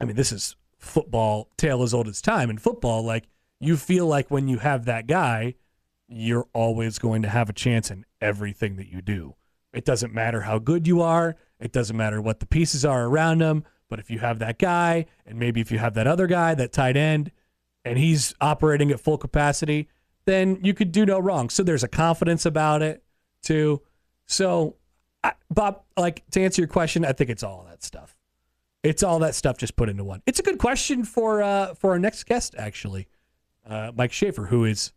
I 0.00 0.04
mean, 0.04 0.16
this 0.16 0.32
is 0.32 0.56
football, 0.78 1.48
tale 1.56 1.82
as 1.82 1.94
old 1.94 2.08
as 2.08 2.20
time 2.20 2.50
in 2.50 2.58
football. 2.58 3.02
Like 3.04 3.28
you 3.60 3.76
feel 3.76 4.06
like 4.06 4.30
when 4.30 4.48
you 4.48 4.58
have 4.58 4.84
that 4.86 5.06
guy, 5.06 5.54
you're 6.08 6.48
always 6.52 6.98
going 6.98 7.22
to 7.22 7.28
have 7.28 7.48
a 7.48 7.52
chance 7.52 7.90
in 7.90 8.04
everything 8.20 8.76
that 8.76 8.88
you 8.88 9.02
do. 9.02 9.34
It 9.72 9.84
doesn't 9.84 10.14
matter 10.14 10.42
how 10.42 10.58
good 10.58 10.86
you 10.86 11.02
are. 11.02 11.36
It 11.60 11.72
doesn't 11.72 11.96
matter 11.96 12.20
what 12.20 12.40
the 12.40 12.46
pieces 12.46 12.84
are 12.84 13.04
around 13.04 13.40
him. 13.40 13.64
But 13.88 13.98
if 13.98 14.10
you 14.10 14.18
have 14.18 14.38
that 14.40 14.58
guy, 14.58 15.06
and 15.26 15.38
maybe 15.38 15.60
if 15.60 15.70
you 15.70 15.78
have 15.78 15.94
that 15.94 16.06
other 16.06 16.26
guy, 16.26 16.54
that 16.54 16.72
tight 16.72 16.96
end, 16.96 17.30
and 17.84 17.98
he's 17.98 18.34
operating 18.40 18.90
at 18.90 19.00
full 19.00 19.18
capacity, 19.18 19.88
then 20.26 20.58
you 20.62 20.74
could 20.74 20.92
do 20.92 21.06
no 21.06 21.18
wrong. 21.18 21.48
So 21.48 21.62
there's 21.62 21.84
a 21.84 21.88
confidence 21.88 22.44
about 22.44 22.82
it 22.82 23.02
too. 23.42 23.82
So, 24.26 24.76
I, 25.24 25.32
Bob, 25.50 25.82
like 25.96 26.22
to 26.32 26.42
answer 26.42 26.60
your 26.60 26.68
question, 26.68 27.04
I 27.04 27.12
think 27.12 27.30
it's 27.30 27.42
all 27.42 27.64
that 27.68 27.82
stuff. 27.82 28.14
It's 28.82 29.02
all 29.02 29.18
that 29.20 29.34
stuff 29.34 29.56
just 29.56 29.74
put 29.74 29.88
into 29.88 30.04
one. 30.04 30.22
It's 30.26 30.38
a 30.38 30.42
good 30.42 30.58
question 30.58 31.04
for 31.04 31.42
uh, 31.42 31.74
for 31.74 31.90
our 31.90 31.98
next 31.98 32.24
guest, 32.24 32.54
actually, 32.58 33.08
uh, 33.66 33.90
Mike 33.94 34.12
Schaefer, 34.12 34.46
who 34.46 34.64
is 34.64 34.92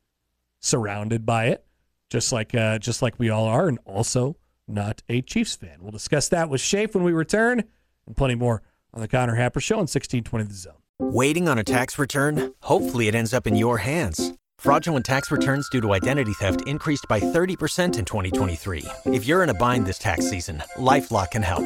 surrounded 0.60 1.26
by 1.26 1.46
it, 1.46 1.66
just 2.10 2.32
like 2.32 2.54
uh, 2.54 2.78
just 2.78 3.02
like 3.02 3.18
we 3.18 3.30
all 3.30 3.46
are, 3.46 3.68
and 3.68 3.80
also 3.86 4.36
not 4.68 5.02
a 5.10 5.22
Chiefs 5.22 5.56
fan. 5.56 5.78
We'll 5.80 5.92
discuss 5.92 6.30
that 6.30 6.50
with 6.50 6.62
Schaefer 6.62 7.00
when 7.00 7.06
we 7.06 7.14
return, 7.14 7.64
and 8.06 8.16
plenty 8.16 8.36
more 8.36 8.62
on 8.94 9.02
the 9.02 9.08
Connor 9.08 9.36
Happer 9.36 9.60
Show 9.60 9.76
on 9.76 9.88
1620 9.88 10.46
The 10.46 10.54
Zone. 10.54 10.74
Waiting 11.00 11.48
on 11.48 11.58
a 11.58 11.64
tax 11.64 11.98
return? 11.98 12.54
Hopefully, 12.62 13.08
it 13.08 13.16
ends 13.16 13.34
up 13.34 13.48
in 13.48 13.56
your 13.56 13.80
hands. 13.80 14.34
Fraudulent 14.60 15.06
tax 15.06 15.32
returns 15.32 15.68
due 15.70 15.82
to 15.82 15.94
identity 15.94 16.34
theft 16.34 16.62
increased 16.68 17.06
by 17.10 17.20
30% 17.20 17.98
in 17.98 18.06
2023. 18.06 18.86
If 19.06 19.26
you're 19.26 19.44
in 19.44 19.50
a 19.50 19.56
bind 19.56 19.88
this 19.88 19.98
tax 19.98 20.30
season, 20.30 20.62
LifeLock 20.78 21.32
can 21.32 21.42
help. 21.42 21.66